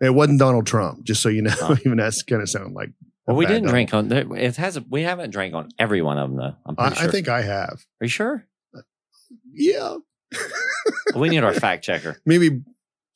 [0.00, 1.54] It wasn't Donald Trump, just so you know.
[1.60, 1.76] Oh.
[1.84, 2.90] Even that's kind of sound like.
[3.26, 3.88] Well, we didn't Donald.
[3.90, 4.38] drink on.
[4.38, 4.80] It has.
[4.88, 6.56] We haven't drank on every one of them though.
[6.64, 7.08] I'm I, sure.
[7.08, 7.84] I think I have.
[8.00, 8.46] Are you sure?
[9.52, 9.96] Yeah.
[11.16, 12.18] We need our fact checker.
[12.26, 12.62] Maybe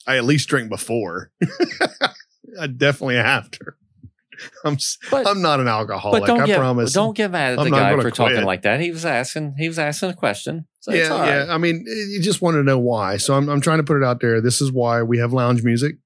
[0.06, 1.30] I at least drink before.
[2.60, 3.76] I definitely after.
[4.64, 4.76] I'm
[5.10, 6.28] But I'm not an alcoholic.
[6.28, 6.92] I get promise.
[6.92, 8.80] don't get mad at I'm the guy for talking like that.
[8.80, 9.54] He was asking.
[9.58, 10.66] He was asking a question.
[10.80, 11.28] So yeah, all right.
[11.46, 11.54] yeah.
[11.54, 13.18] I mean, you just want to know why.
[13.18, 14.40] So I'm I'm trying to put it out there.
[14.40, 15.96] This is why we have lounge music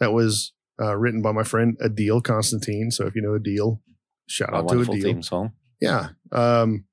[0.00, 2.90] that was uh, written by my friend Adil Constantine.
[2.90, 3.80] So if you know Adil,
[4.26, 5.02] shout out to Adil.
[5.02, 5.52] theme song.
[5.80, 6.08] Yeah.
[6.32, 6.84] Um,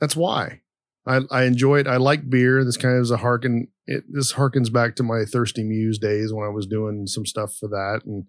[0.00, 0.61] that's why
[1.06, 1.86] I, I enjoy it.
[1.86, 2.64] I like beer.
[2.64, 3.68] This kind of is a harken.
[3.86, 7.54] It this harkens back to my thirsty muse days when I was doing some stuff
[7.54, 8.24] for that, and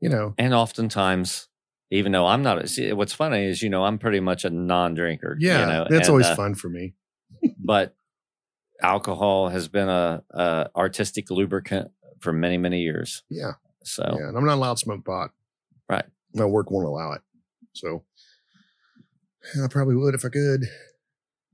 [0.00, 1.48] you know, And oftentimes,
[1.90, 5.36] even though I'm not, see, what's funny is, you know, I'm pretty much a non-drinker.
[5.38, 6.94] yeah, you know, that's and, always uh, fun for me.
[7.58, 7.94] But
[8.82, 13.22] alcohol has been a, a artistic lubricant for many, many years.
[13.28, 13.52] Yeah,
[13.84, 14.28] So yeah.
[14.28, 15.30] And I'm not allowed to smoke pot.
[15.88, 16.04] Right.
[16.34, 17.20] My work won't allow it.
[17.72, 18.04] So
[19.62, 20.64] I probably would if I could.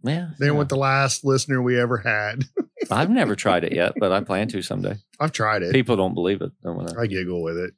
[0.02, 0.52] Yeah, They yeah.
[0.52, 2.44] went the last listener we ever had.
[2.90, 4.96] I've never tried it yet, but I plan to someday.
[5.18, 5.72] I've tried it.
[5.72, 6.52] People don't believe it.
[6.62, 7.72] Don't I giggle with it.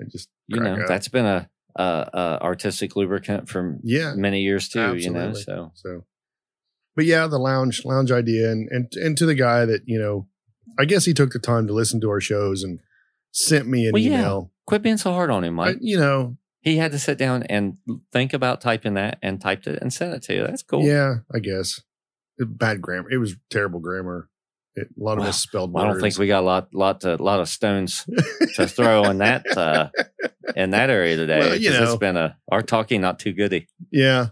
[0.00, 0.88] I just you know, up.
[0.88, 1.82] that's been a, a,
[2.12, 4.14] a artistic lubricant for yeah.
[4.14, 4.96] many years too.
[4.96, 5.42] You know, Absolutely.
[5.42, 6.04] so So,
[6.94, 10.28] but yeah, the lounge lounge idea, and and and to the guy that you know,
[10.78, 12.80] I guess he took the time to listen to our shows and
[13.32, 14.18] sent me an Well, yeah.
[14.18, 14.52] email.
[14.66, 16.36] quit being so hard on him, I- you know,
[16.66, 17.76] he had to sit down and
[18.12, 20.44] think about typing that and typed it and sent it to you.
[20.44, 20.82] That's cool.
[20.82, 21.80] yeah, I guess
[22.40, 23.08] bad grammar.
[23.08, 24.28] It was terrible grammar.
[24.74, 27.00] It, a lot of Well, misspelled Well, I don't think we got a lot, lot,
[27.02, 28.04] to, lot of stones
[28.56, 29.90] to throw in that uh,
[30.56, 31.38] in that area today.
[31.38, 31.84] Well, you know.
[31.84, 33.68] it's been a our talking not too goody.
[33.92, 34.28] yeah.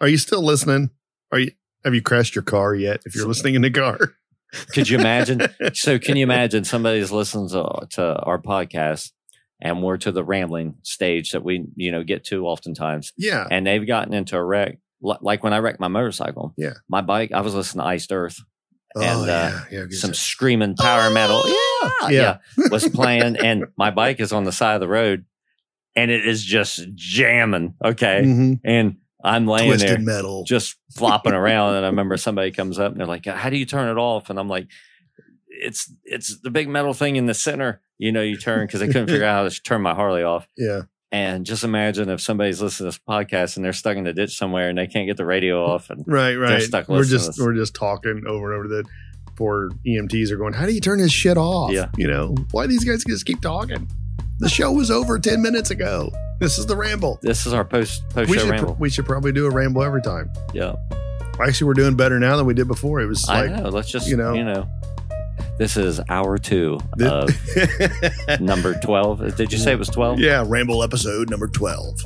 [0.00, 0.90] Are you still listening?
[1.32, 1.50] Are you?
[1.84, 3.02] Have you crashed your car yet?
[3.04, 3.98] If you're listening in the car,
[4.72, 5.42] Could you imagine?
[5.74, 9.10] so, can you imagine somebody's listening to, to our podcast
[9.60, 13.66] and we're to the rambling stage that we you know get to oftentimes, yeah, and
[13.66, 14.78] they've gotten into a wreck.
[15.00, 16.72] Like when I wrecked my motorcycle, Yeah.
[16.88, 17.30] my bike.
[17.32, 18.40] I was listening to Iced Earth,
[18.96, 21.42] oh and, uh, yeah, yeah, some screaming power metal.
[21.46, 22.38] Yeah, Yeah.
[22.58, 25.24] yeah, was playing, and my bike is on the side of the road,
[25.94, 27.74] and it is just jamming.
[27.84, 28.60] Okay, Mhm.
[28.64, 30.44] and I'm laying twisted there metal.
[30.44, 33.66] just flopping around, and I remember somebody comes up and they're like, "How do you
[33.66, 34.66] turn it off?" And I'm like,
[35.60, 38.86] "It's it's the big metal thing in the center." You know, you turn because I
[38.86, 40.46] couldn't figure out how to turn my Harley off.
[40.56, 44.12] yeah, And just imagine if somebody's listening to this podcast and they're stuck in the
[44.12, 46.62] ditch somewhere and they can't get the radio off, and right, right.
[46.62, 48.84] stuck we're just we're just talking over and over that.
[49.36, 50.52] Poor EMTs are going.
[50.52, 51.72] How do you turn this shit off?
[51.72, 51.90] Yeah.
[51.96, 53.88] you know why these guys just keep talking.
[54.40, 56.10] The show was over ten minutes ago.
[56.40, 57.18] This is the ramble.
[57.22, 58.76] this is our post post We show ramble.
[58.78, 60.30] we should probably do a ramble every time.
[60.54, 60.74] yeah.
[61.40, 63.00] Actually, we're doing better now than we did before.
[63.00, 63.68] It was I like know.
[63.70, 64.68] Let's just you know, you know.
[65.58, 67.30] This is hour two of
[68.40, 69.36] number twelve.
[69.36, 70.18] Did you say it was twelve?
[70.20, 71.98] yeah, ramble episode number twelve.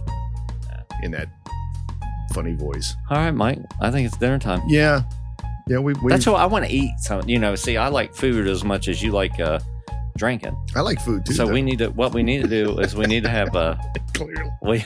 [1.03, 1.29] In that
[2.33, 2.95] funny voice.
[3.11, 3.59] All right, Mike.
[3.81, 4.63] I think it's dinner time.
[4.69, 5.03] Yeah,
[5.69, 5.79] yeah.
[5.79, 6.93] We, we That's what I want to eat.
[7.01, 7.55] Some, you know.
[7.57, 9.59] See, I like food as much as you like uh,
[10.17, 10.57] drinking.
[10.77, 11.35] I like food too.
[11.35, 11.89] so though, we need to.
[11.89, 13.79] What we need to do is we need to have a
[14.15, 14.85] clearly we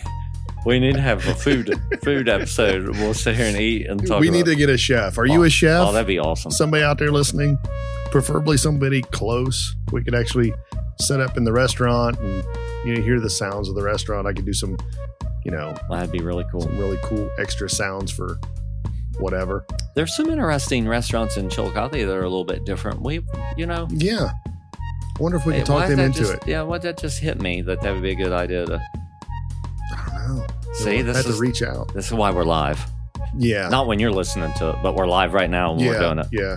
[0.65, 2.89] we need to have a food food episode.
[2.97, 4.21] We'll sit here and eat and talk.
[4.21, 5.19] we need to get a chef.
[5.19, 5.87] Are you a chef?
[5.87, 6.51] Oh, that'd be awesome.
[6.51, 7.59] somebody out there listening,
[8.11, 9.75] preferably somebody close.
[9.93, 10.53] We could actually
[11.01, 12.45] set up in the restaurant and
[12.85, 14.27] you know hear the sounds of the restaurant.
[14.27, 14.77] I could do some,
[15.45, 16.63] you know, That'd be really cool.
[16.63, 18.39] some really cool extra sounds for
[19.19, 19.65] whatever.
[19.95, 23.01] There's some interesting restaurants in Chillicothe that are a little bit different.
[23.03, 23.25] We,
[23.57, 24.31] you know, Yeah.
[25.19, 26.43] I wonder if we Hey, can talk them into just- it.
[26.47, 28.81] Yeah, why that just hit me that that would be a good idea to
[29.93, 30.47] I don't know.
[30.75, 30.97] see.
[31.03, 31.95] We'll This is to reach out.
[31.95, 32.85] this is why we're live.
[33.39, 33.69] Yeah.
[33.69, 35.99] Not when you're listening to it, but we're live right now we're yeah.
[35.99, 36.27] doing it.
[36.33, 36.57] Yeah.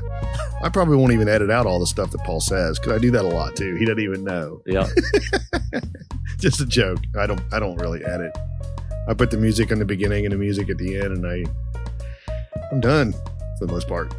[0.61, 3.11] I probably won't even edit out all the stuff that Paul says because I do
[3.11, 3.75] that a lot too.
[3.75, 4.61] He doesn't even know.
[4.65, 4.87] Yeah.
[6.37, 6.99] Just a joke.
[7.17, 7.41] I don't.
[7.51, 8.37] I don't really edit.
[9.07, 11.45] I put the music in the beginning and the music at the end, and I.
[12.71, 13.13] I'm done
[13.57, 14.13] for the most part.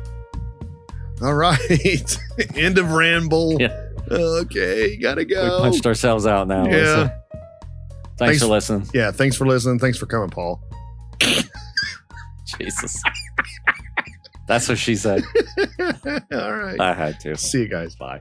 [1.22, 2.18] All right.
[2.54, 3.60] End of ramble.
[3.60, 3.86] Yeah.
[4.10, 5.56] Okay, gotta go.
[5.62, 6.64] We punched ourselves out now.
[6.66, 6.70] Yeah.
[6.72, 7.22] Lisa.
[7.32, 8.88] Thanks, Thanks- for listening.
[8.92, 9.78] yeah, thanks for listening.
[9.78, 10.60] Thanks for coming, Paul.
[12.58, 13.02] Jesus.
[14.46, 15.22] That's what she said.
[16.32, 16.80] All right.
[16.80, 17.36] I had to.
[17.36, 17.94] See you guys.
[17.94, 18.20] Bye.